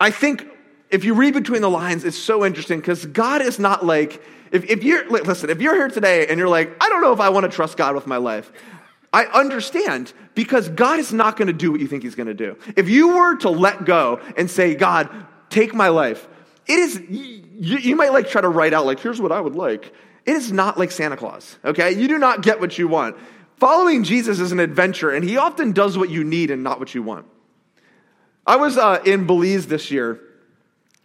I 0.00 0.10
think 0.10 0.47
if 0.90 1.04
you 1.04 1.14
read 1.14 1.34
between 1.34 1.62
the 1.62 1.70
lines, 1.70 2.04
it's 2.04 2.18
so 2.18 2.44
interesting 2.44 2.80
because 2.80 3.04
God 3.06 3.42
is 3.42 3.58
not 3.58 3.84
like, 3.84 4.22
if, 4.50 4.64
if 4.64 4.82
you're, 4.82 5.08
listen, 5.08 5.50
if 5.50 5.60
you're 5.60 5.74
here 5.74 5.88
today 5.88 6.26
and 6.26 6.38
you're 6.38 6.48
like, 6.48 6.74
I 6.82 6.88
don't 6.88 7.02
know 7.02 7.12
if 7.12 7.20
I 7.20 7.28
want 7.28 7.44
to 7.44 7.54
trust 7.54 7.76
God 7.76 7.94
with 7.94 8.06
my 8.06 8.16
life, 8.16 8.50
I 9.12 9.24
understand 9.26 10.12
because 10.34 10.68
God 10.68 10.98
is 10.98 11.12
not 11.12 11.36
going 11.36 11.48
to 11.48 11.52
do 11.52 11.70
what 11.70 11.80
you 11.80 11.86
think 11.86 12.02
He's 12.02 12.14
going 12.14 12.26
to 12.26 12.34
do. 12.34 12.58
If 12.76 12.88
you 12.88 13.16
were 13.16 13.36
to 13.38 13.50
let 13.50 13.84
go 13.84 14.20
and 14.36 14.50
say, 14.50 14.74
God, 14.74 15.08
take 15.50 15.74
my 15.74 15.88
life, 15.88 16.26
it 16.66 16.78
is, 16.78 17.02
you, 17.08 17.78
you 17.78 17.96
might 17.96 18.12
like 18.12 18.28
try 18.28 18.40
to 18.40 18.48
write 18.48 18.74
out, 18.74 18.86
like, 18.86 19.00
here's 19.00 19.20
what 19.20 19.32
I 19.32 19.40
would 19.40 19.54
like. 19.54 19.92
It 20.26 20.36
is 20.36 20.52
not 20.52 20.78
like 20.78 20.90
Santa 20.90 21.16
Claus, 21.16 21.58
okay? 21.64 21.92
You 21.92 22.06
do 22.06 22.18
not 22.18 22.42
get 22.42 22.60
what 22.60 22.76
you 22.76 22.86
want. 22.86 23.16
Following 23.56 24.04
Jesus 24.04 24.40
is 24.40 24.52
an 24.52 24.60
adventure, 24.60 25.10
and 25.10 25.24
He 25.24 25.36
often 25.38 25.72
does 25.72 25.96
what 25.96 26.10
you 26.10 26.22
need 26.24 26.50
and 26.50 26.62
not 26.62 26.78
what 26.78 26.94
you 26.94 27.02
want. 27.02 27.26
I 28.46 28.56
was 28.56 28.76
uh, 28.78 29.02
in 29.04 29.26
Belize 29.26 29.66
this 29.66 29.90
year 29.90 30.20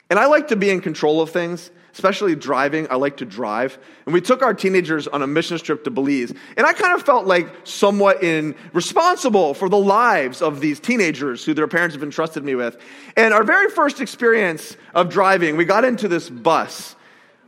and 0.10 0.20
I 0.20 0.26
like 0.28 0.50
to 0.50 0.56
be 0.56 0.70
in 0.70 0.82
control 0.82 1.22
of 1.22 1.32
things, 1.32 1.72
especially 1.94 2.36
driving. 2.36 2.88
I 2.90 2.96
like 2.96 3.18
to 3.18 3.26
drive. 3.26 3.78
And 4.06 4.14
we 4.14 4.22
took 4.22 4.42
our 4.42 4.54
teenagers 4.54 5.08
on 5.08 5.22
a 5.22 5.28
mission 5.28 5.58
trip 5.58 5.84
to 5.86 5.92
Belize. 5.92 6.34
And 6.58 6.66
I 6.66 6.74
kind 6.74 6.94
of 6.94 7.04
felt 7.04 7.26
like 7.26 7.48
somewhat 7.64 8.24
in 8.24 8.56
responsible 8.74 9.54
for 9.54 9.70
the 9.70 9.78
lives 9.78 10.42
of 10.42 10.60
these 10.60 10.80
teenagers 10.80 11.46
who 11.46 11.54
their 11.54 11.68
parents 11.68 11.96
have 11.96 12.04
entrusted 12.04 12.44
me 12.44 12.56
with. 12.56 12.78
And 13.16 13.34
our 13.34 13.44
very 13.44 13.70
first 13.70 14.02
experience 14.02 14.76
of 14.94 15.10
driving, 15.10 15.58
we 15.58 15.66
got 15.66 15.86
into 15.86 16.08
this 16.08 16.30
bus 16.30 16.96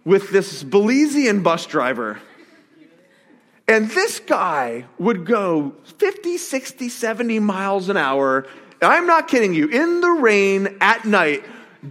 with 0.05 0.31
this 0.31 0.63
Belizean 0.63 1.43
bus 1.43 1.65
driver. 1.65 2.19
And 3.67 3.89
this 3.89 4.19
guy 4.19 4.85
would 4.99 5.25
go 5.25 5.73
50, 5.97 6.37
60, 6.37 6.89
70 6.89 7.39
miles 7.39 7.89
an 7.89 7.97
hour. 7.97 8.45
I'm 8.81 9.07
not 9.07 9.27
kidding 9.27 9.55
you, 9.55 9.67
in 9.67 10.01
the 10.01 10.11
rain 10.11 10.77
at 10.81 11.05
night 11.05 11.43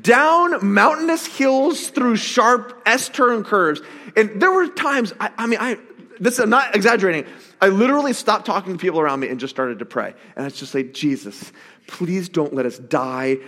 down 0.02 0.74
mountainous 0.74 1.26
hills 1.26 1.88
through 1.88 2.16
sharp 2.16 2.82
S 2.86 3.08
turn 3.08 3.44
curves. 3.44 3.80
And 4.16 4.40
there 4.40 4.50
were 4.50 4.68
times, 4.68 5.12
I, 5.20 5.30
I 5.36 5.46
mean, 5.46 5.58
I, 5.60 5.78
this 6.20 6.38
I'm 6.38 6.50
not 6.50 6.74
exaggerating. 6.74 7.30
I 7.60 7.68
literally 7.68 8.12
stopped 8.12 8.46
talking 8.46 8.72
to 8.72 8.78
people 8.78 9.00
around 9.00 9.20
me 9.20 9.28
and 9.28 9.40
just 9.40 9.54
started 9.54 9.80
to 9.80 9.84
pray. 9.84 10.14
And 10.36 10.44
I 10.44 10.48
just 10.48 10.74
like, 10.74 10.92
Jesus, 10.92 11.52
please 11.86 12.28
don't 12.28 12.54
let 12.54 12.66
us 12.66 12.78
die 12.78 13.38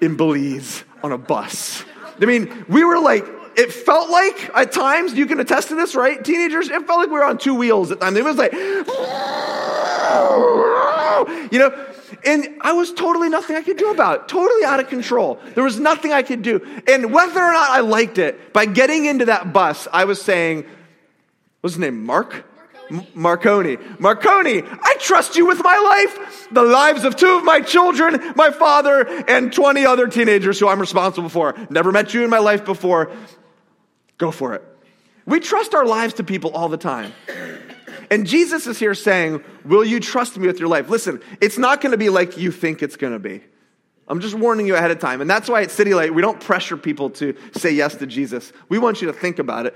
in 0.00 0.16
Belize 0.16 0.84
on 1.02 1.12
a 1.12 1.18
bus. 1.18 1.84
I 2.20 2.26
mean, 2.26 2.64
we 2.68 2.84
were 2.84 2.98
like, 2.98 3.26
it 3.56 3.72
felt 3.72 4.10
like 4.10 4.50
at 4.54 4.72
times, 4.72 5.14
you 5.14 5.26
can 5.26 5.40
attest 5.40 5.68
to 5.68 5.76
this, 5.76 5.94
right? 5.94 6.22
Teenagers, 6.24 6.68
it 6.68 6.86
felt 6.86 6.98
like 6.98 7.08
we 7.08 7.14
were 7.14 7.24
on 7.24 7.38
two 7.38 7.54
wheels 7.54 7.92
at 7.92 8.00
times. 8.00 8.16
It 8.16 8.24
was 8.24 8.36
like, 8.36 8.52
you 11.52 11.58
know, 11.58 11.93
and 12.24 12.58
I 12.60 12.72
was 12.72 12.92
totally 12.92 13.28
nothing 13.28 13.56
I 13.56 13.62
could 13.62 13.76
do 13.76 13.90
about 13.90 14.20
it. 14.20 14.28
Totally 14.28 14.64
out 14.64 14.80
of 14.80 14.88
control. 14.88 15.38
There 15.54 15.64
was 15.64 15.78
nothing 15.80 16.12
I 16.12 16.22
could 16.22 16.42
do. 16.42 16.60
And 16.88 17.12
whether 17.12 17.40
or 17.40 17.52
not 17.52 17.70
I 17.70 17.80
liked 17.80 18.18
it, 18.18 18.52
by 18.52 18.66
getting 18.66 19.06
into 19.06 19.26
that 19.26 19.52
bus, 19.52 19.88
I 19.92 20.04
was 20.04 20.20
saying, 20.20 20.66
what's 21.60 21.74
his 21.74 21.80
name? 21.80 22.04
Mark? 22.04 22.44
Marconi. 23.14 23.78
Marconi, 23.98 24.62
I 24.62 24.96
trust 25.00 25.36
you 25.36 25.46
with 25.46 25.62
my 25.62 25.78
life, 25.78 26.48
the 26.52 26.62
lives 26.62 27.04
of 27.04 27.16
two 27.16 27.36
of 27.36 27.44
my 27.44 27.60
children, 27.60 28.32
my 28.36 28.50
father, 28.50 29.06
and 29.28 29.52
20 29.52 29.86
other 29.86 30.06
teenagers 30.06 30.58
who 30.58 30.68
I'm 30.68 30.80
responsible 30.80 31.28
for. 31.28 31.54
Never 31.70 31.92
met 31.92 32.14
you 32.14 32.24
in 32.24 32.30
my 32.30 32.38
life 32.38 32.64
before. 32.64 33.10
Go 34.18 34.30
for 34.30 34.54
it. 34.54 34.62
We 35.26 35.40
trust 35.40 35.74
our 35.74 35.86
lives 35.86 36.14
to 36.14 36.24
people 36.24 36.50
all 36.50 36.68
the 36.68 36.76
time. 36.76 37.12
And 38.14 38.28
Jesus 38.28 38.68
is 38.68 38.78
here 38.78 38.94
saying, 38.94 39.42
Will 39.64 39.84
you 39.84 39.98
trust 39.98 40.38
me 40.38 40.46
with 40.46 40.60
your 40.60 40.68
life? 40.68 40.88
Listen, 40.88 41.20
it's 41.40 41.58
not 41.58 41.80
going 41.80 41.90
to 41.90 41.98
be 41.98 42.10
like 42.10 42.38
you 42.38 42.52
think 42.52 42.80
it's 42.80 42.94
going 42.94 43.12
to 43.12 43.18
be. 43.18 43.42
I'm 44.06 44.20
just 44.20 44.36
warning 44.36 44.68
you 44.68 44.76
ahead 44.76 44.92
of 44.92 45.00
time. 45.00 45.20
And 45.20 45.28
that's 45.28 45.48
why 45.48 45.62
at 45.62 45.72
City 45.72 45.94
Light, 45.94 46.14
we 46.14 46.22
don't 46.22 46.38
pressure 46.38 46.76
people 46.76 47.10
to 47.10 47.34
say 47.56 47.72
yes 47.72 47.96
to 47.96 48.06
Jesus. 48.06 48.52
We 48.68 48.78
want 48.78 49.02
you 49.02 49.08
to 49.08 49.12
think 49.12 49.40
about 49.40 49.66
it. 49.66 49.74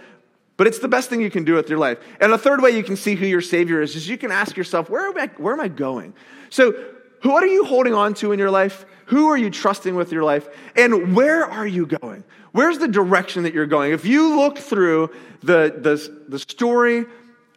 But 0.57 0.69
it's 0.69 0.79
the 0.79 0.87
best 0.87 1.11
thing 1.11 1.21
you 1.21 1.33
can 1.33 1.43
do 1.43 1.55
with 1.55 1.69
your 1.69 1.81
life. 1.81 1.99
And 2.21 2.31
a 2.31 2.39
third 2.39 2.63
way 2.63 2.71
you 2.71 2.85
can 2.85 2.95
see 2.95 3.17
who 3.17 3.27
your 3.27 3.41
Savior 3.41 3.83
is 3.83 3.97
is 3.97 4.09
you 4.09 4.17
can 4.17 4.31
ask 4.31 4.57
yourself, 4.57 4.89
where 4.89 5.09
am 5.09 5.19
I, 5.19 5.27
where 5.37 5.53
am 5.53 5.61
I 5.61 5.67
going? 5.67 6.15
So, 6.49 6.75
what 7.23 7.43
are 7.43 7.49
you 7.49 7.65
holding 7.65 7.95
on 7.95 8.15
to 8.15 8.31
in 8.31 8.39
your 8.39 8.53
life? 8.53 8.87
Who 9.07 9.27
are 9.31 9.37
you 9.37 9.51
trusting 9.51 9.97
with 9.97 10.13
your 10.13 10.23
life? 10.23 10.49
And 10.77 11.17
where 11.17 11.45
are 11.45 11.67
you 11.67 11.87
going? 11.87 12.23
Where's 12.53 12.79
the 12.79 12.87
direction 12.87 13.43
that 13.43 13.53
you're 13.53 13.67
going? 13.67 13.91
If 13.91 14.05
you 14.05 14.37
look 14.37 14.59
through 14.59 15.11
the, 15.41 15.75
the, 15.77 16.25
the 16.29 16.39
story 16.39 17.07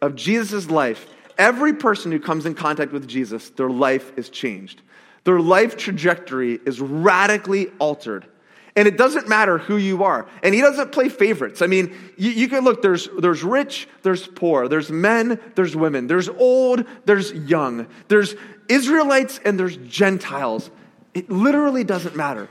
of 0.02 0.16
Jesus' 0.16 0.68
life, 0.68 1.06
every 1.38 1.72
person 1.72 2.12
who 2.12 2.20
comes 2.20 2.44
in 2.44 2.54
contact 2.54 2.92
with 2.92 3.08
Jesus, 3.08 3.50
their 3.50 3.70
life 3.70 4.12
is 4.18 4.28
changed. 4.28 4.82
Their 5.24 5.40
life 5.40 5.76
trajectory 5.76 6.60
is 6.66 6.80
radically 6.80 7.68
altered. 7.78 8.26
And 8.74 8.88
it 8.88 8.96
doesn't 8.96 9.28
matter 9.28 9.58
who 9.58 9.76
you 9.76 10.02
are. 10.02 10.26
And 10.42 10.54
he 10.54 10.60
doesn't 10.60 10.92
play 10.92 11.08
favorites. 11.08 11.62
I 11.62 11.66
mean, 11.66 11.94
you, 12.16 12.30
you, 12.30 12.48
can 12.48 12.64
look, 12.64 12.82
there's, 12.82 13.08
there's 13.18 13.44
rich, 13.44 13.86
there's 14.02 14.26
poor, 14.26 14.66
there's 14.66 14.90
men, 14.90 15.38
there's 15.54 15.76
women, 15.76 16.06
there's 16.06 16.28
old, 16.28 16.84
there's 17.04 17.32
young, 17.32 17.86
there's 18.08 18.34
Israelites, 18.68 19.40
and 19.44 19.60
there's 19.60 19.76
Gentiles. 19.76 20.70
It 21.12 21.30
literally 21.30 21.84
doesn't 21.84 22.16
matter. 22.16 22.48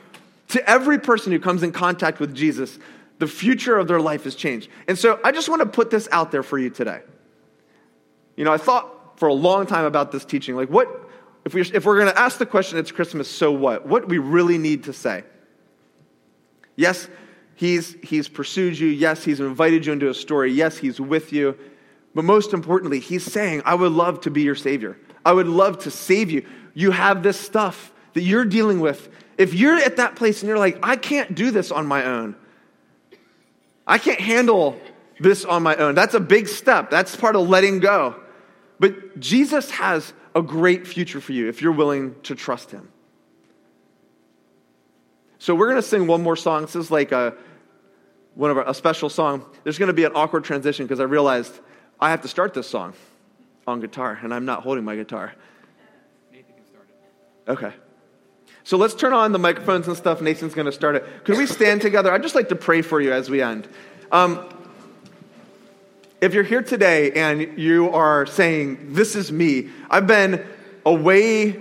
To 0.50 0.70
every 0.70 1.00
person 1.00 1.32
who 1.32 1.40
comes 1.40 1.64
in 1.64 1.72
contact 1.72 2.20
with 2.20 2.36
Jesus, 2.36 2.78
the 3.18 3.28
future 3.28 3.78
of 3.78 3.88
their 3.88 4.00
life 4.00 4.28
is 4.28 4.36
changed. 4.36 4.70
And 4.88 4.98
so 4.98 5.20
I 5.24 5.32
just 5.32 5.50
want 5.50 5.62
to 5.62 5.68
put 5.68 5.90
this 5.90 6.08
out 6.12 6.32
there 6.32 6.44
for 6.44 6.60
you 6.60 6.70
today. 6.70 7.02
You 8.36 8.46
know, 8.46 8.54
I 8.54 8.58
thought 8.58 9.20
for 9.20 9.28
a 9.28 9.34
long 9.34 9.65
time 9.67 9.86
about 9.86 10.12
this 10.12 10.26
teaching. 10.26 10.56
Like, 10.56 10.70
what, 10.70 10.88
if, 11.46 11.54
we, 11.54 11.62
if 11.62 11.86
we're 11.86 12.00
going 12.00 12.12
to 12.12 12.20
ask 12.20 12.38
the 12.38 12.46
question, 12.46 12.78
it's 12.78 12.91
Christmas, 12.91 13.30
so 13.30 13.52
what? 13.52 13.86
What 13.86 14.08
we 14.08 14.17
really 14.17 14.58
need 14.58 14.86
to 14.86 14.94
say. 14.94 15.24
Yes, 16.76 17.08
he's, 17.56 17.96
he's 18.02 18.28
pursued 18.28 18.80
you. 18.80 18.88
Yes, 18.88 19.24
he's 19.24 19.39
invited 19.39 19.86
you 19.86 19.94
into 19.94 20.10
a 20.10 20.13
story. 20.13 20.52
Yes, 20.52 20.78
he's 20.78 21.00
with 21.00 21.32
you. 21.34 21.58
But 22.13 22.26
most 22.26 22.54
importantly, 22.54 23.00
he's 23.00 23.24
saying, 23.24 23.62
I 23.65 23.76
would 23.76 23.91
love 23.91 24.22
to 24.22 24.32
be 24.32 24.41
your 24.41 24.56
Savior. 24.56 24.98
I 25.26 25.34
would 25.34 25.48
love 25.48 25.80
to 25.80 25.91
save 25.91 26.32
you. 26.32 26.46
You 26.74 26.91
have 26.91 27.24
this 27.24 27.39
stuff 27.39 27.94
that 28.13 28.22
you're 28.22 28.46
dealing 28.46 28.80
with. 28.80 29.10
If 29.38 29.54
you're 29.54 29.78
at 29.78 29.98
that 29.98 30.15
place 30.15 30.41
and 30.41 30.50
you're 30.50 30.58
like, 30.58 30.80
I 30.84 30.96
can't 30.96 31.36
do 31.36 31.52
this 31.52 31.72
on 31.72 31.88
my 31.88 32.06
own, 32.06 32.36
I 33.88 33.98
can't 33.98 34.20
handle 34.20 34.80
this 35.21 35.45
on 35.45 35.63
my 35.63 35.75
own, 35.75 35.95
that's 35.95 36.13
a 36.13 36.19
big 36.19 36.47
step. 36.47 36.89
That's 36.89 37.15
part 37.15 37.36
of 37.36 37.47
letting 37.47 37.79
go. 37.79 38.15
But 38.79 39.19
Jesus 39.19 39.69
has 39.71 40.13
a 40.34 40.41
great 40.41 40.88
future 40.88 41.21
for 41.21 41.34
you 41.34 41.47
if 41.47 41.62
you're 41.62 41.71
willing 41.71 42.15
to 42.23 42.36
trust 42.36 42.71
him. 42.71 42.89
So 45.38 45.55
we're 45.55 45.67
going 45.67 45.81
to 45.81 45.88
sing 45.88 46.07
one 46.07 46.21
more 46.21 46.36
song. 46.36 46.62
This 46.62 46.75
is 46.75 46.91
like 46.91 47.12
a 47.12 47.36
one 48.36 48.49
of 48.49 48.57
our, 48.57 48.69
a 48.69 48.73
special 48.73 49.10
song. 49.10 49.45
There's 49.63 49.77
going 49.77 49.88
to 49.88 49.93
be 49.93 50.03
an 50.03 50.13
awkward 50.15 50.43
transition 50.43 50.86
because 50.86 50.99
I 50.99 51.03
realized 51.03 51.53
I 51.99 52.10
have 52.12 52.21
to 52.21 52.27
start 52.27 52.53
this 52.53 52.67
song 52.67 52.93
on 53.67 53.79
guitar, 53.79 54.19
and 54.23 54.34
I'm 54.34 54.45
not 54.45 54.63
holding 54.63 54.84
my 54.84 54.95
guitar. 54.95 55.34
Nathan 56.31 56.53
can 56.55 56.65
start 56.65 56.88
it. 56.89 57.51
Okay. 57.51 57.73
So 58.63 58.77
let's 58.77 58.93
turn 58.93 59.13
on 59.13 59.31
the 59.31 59.39
microphones 59.39 59.88
and 59.88 59.97
stuff. 59.97 60.21
Nathan's 60.21 60.53
going 60.53 60.65
to 60.65 60.71
start 60.71 60.95
it. 60.95 61.25
Could 61.25 61.38
we 61.38 61.45
stand 61.45 61.81
together? 61.81 62.12
I'd 62.12 62.23
just 62.23 62.36
like 62.36 62.49
to 62.49 62.55
pray 62.55 62.81
for 62.81 63.01
you 63.01 63.12
as 63.12 63.29
we 63.29 63.41
end. 63.41 63.67
Um, 64.12 64.47
if 66.21 66.36
you're 66.36 66.43
here 66.43 66.62
today 66.62 67.12
and 67.13 67.57
you 67.60 67.89
are 67.89 68.27
saying, 68.27 68.93
This 68.93 69.15
is 69.15 69.31
me, 69.31 69.69
I've 69.89 70.05
been 70.05 70.45
away, 70.86 71.60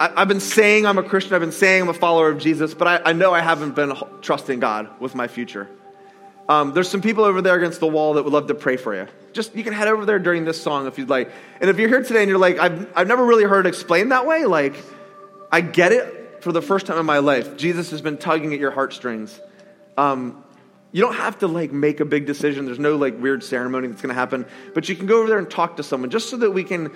I, 0.00 0.12
have 0.16 0.28
been 0.28 0.40
saying 0.40 0.86
I'm 0.86 0.96
a 0.96 1.02
Christian, 1.02 1.34
I've 1.34 1.42
been 1.42 1.52
saying 1.52 1.82
I'm 1.82 1.88
a 1.90 1.94
follower 1.94 2.30
of 2.30 2.38
Jesus, 2.38 2.72
but 2.72 2.88
I, 2.88 3.10
I 3.10 3.12
know 3.12 3.32
I 3.32 3.40
haven't 3.40 3.76
been 3.76 3.92
trusting 4.22 4.60
God 4.60 4.88
with 4.98 5.14
my 5.14 5.28
future. 5.28 5.68
Um, 6.48 6.72
there's 6.72 6.88
some 6.88 7.00
people 7.00 7.24
over 7.24 7.40
there 7.40 7.54
against 7.54 7.80
the 7.80 7.86
wall 7.86 8.14
that 8.14 8.24
would 8.24 8.32
love 8.32 8.48
to 8.48 8.54
pray 8.54 8.76
for 8.76 8.94
you. 8.94 9.06
Just, 9.32 9.54
you 9.54 9.64
can 9.64 9.72
head 9.72 9.88
over 9.88 10.04
there 10.04 10.18
during 10.18 10.44
this 10.44 10.60
song 10.60 10.86
if 10.86 10.98
you'd 10.98 11.08
like. 11.08 11.30
And 11.60 11.70
if 11.70 11.78
you're 11.78 11.88
here 11.88 12.02
today 12.02 12.20
and 12.20 12.28
you're 12.28 12.38
like, 12.38 12.58
I've, 12.58 12.92
I've 12.94 13.08
never 13.08 13.24
really 13.24 13.44
heard 13.44 13.66
it 13.66 13.70
explained 13.70 14.12
that 14.12 14.26
way, 14.26 14.44
like, 14.44 14.74
I 15.50 15.62
get 15.62 15.92
it 15.92 16.42
for 16.42 16.52
the 16.52 16.60
first 16.60 16.86
time 16.86 16.98
in 16.98 17.06
my 17.06 17.18
life. 17.18 17.56
Jesus 17.56 17.90
has 17.92 18.02
been 18.02 18.18
tugging 18.18 18.52
at 18.52 18.60
your 18.60 18.70
heartstrings. 18.70 19.40
Um, 19.96 20.43
you 20.94 21.00
don't 21.00 21.16
have 21.16 21.40
to 21.40 21.48
like 21.48 21.72
make 21.72 21.98
a 21.98 22.04
big 22.04 22.24
decision. 22.24 22.66
There's 22.66 22.78
no 22.78 22.94
like 22.94 23.20
weird 23.20 23.42
ceremony 23.42 23.88
that's 23.88 24.00
going 24.00 24.14
to 24.14 24.18
happen. 24.18 24.46
But 24.74 24.88
you 24.88 24.94
can 24.94 25.06
go 25.06 25.18
over 25.18 25.28
there 25.28 25.40
and 25.40 25.50
talk 25.50 25.78
to 25.78 25.82
someone 25.82 26.08
just 26.08 26.30
so 26.30 26.36
that 26.36 26.52
we 26.52 26.62
can 26.62 26.92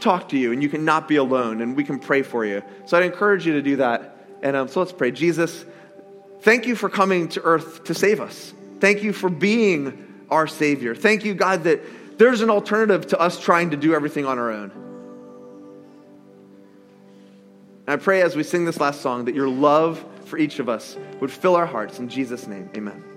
talk 0.00 0.30
to 0.30 0.36
you 0.36 0.50
and 0.50 0.60
you 0.60 0.68
can 0.68 0.84
not 0.84 1.06
be 1.06 1.14
alone 1.14 1.60
and 1.60 1.76
we 1.76 1.84
can 1.84 2.00
pray 2.00 2.22
for 2.22 2.44
you. 2.44 2.60
So 2.86 2.98
I'd 2.98 3.04
encourage 3.04 3.46
you 3.46 3.52
to 3.52 3.62
do 3.62 3.76
that. 3.76 4.16
And 4.42 4.56
um, 4.56 4.66
so 4.66 4.80
let's 4.80 4.90
pray. 4.90 5.12
Jesus, 5.12 5.64
thank 6.40 6.66
you 6.66 6.74
for 6.74 6.88
coming 6.88 7.28
to 7.28 7.42
earth 7.42 7.84
to 7.84 7.94
save 7.94 8.20
us. 8.20 8.52
Thank 8.80 9.04
you 9.04 9.12
for 9.12 9.30
being 9.30 10.24
our 10.28 10.48
Savior. 10.48 10.96
Thank 10.96 11.24
you, 11.24 11.32
God, 11.32 11.62
that 11.64 12.18
there's 12.18 12.40
an 12.40 12.50
alternative 12.50 13.06
to 13.08 13.20
us 13.20 13.38
trying 13.38 13.70
to 13.70 13.76
do 13.76 13.94
everything 13.94 14.26
on 14.26 14.40
our 14.40 14.50
own. 14.50 14.72
And 17.86 17.90
I 17.90 17.96
pray 17.96 18.22
as 18.22 18.34
we 18.34 18.42
sing 18.42 18.64
this 18.64 18.80
last 18.80 19.02
song 19.02 19.26
that 19.26 19.36
your 19.36 19.48
love 19.48 20.04
for 20.24 20.36
each 20.36 20.58
of 20.58 20.68
us 20.68 20.96
would 21.20 21.30
fill 21.30 21.54
our 21.54 21.66
hearts. 21.66 22.00
In 22.00 22.08
Jesus' 22.08 22.48
name, 22.48 22.68
amen. 22.76 23.15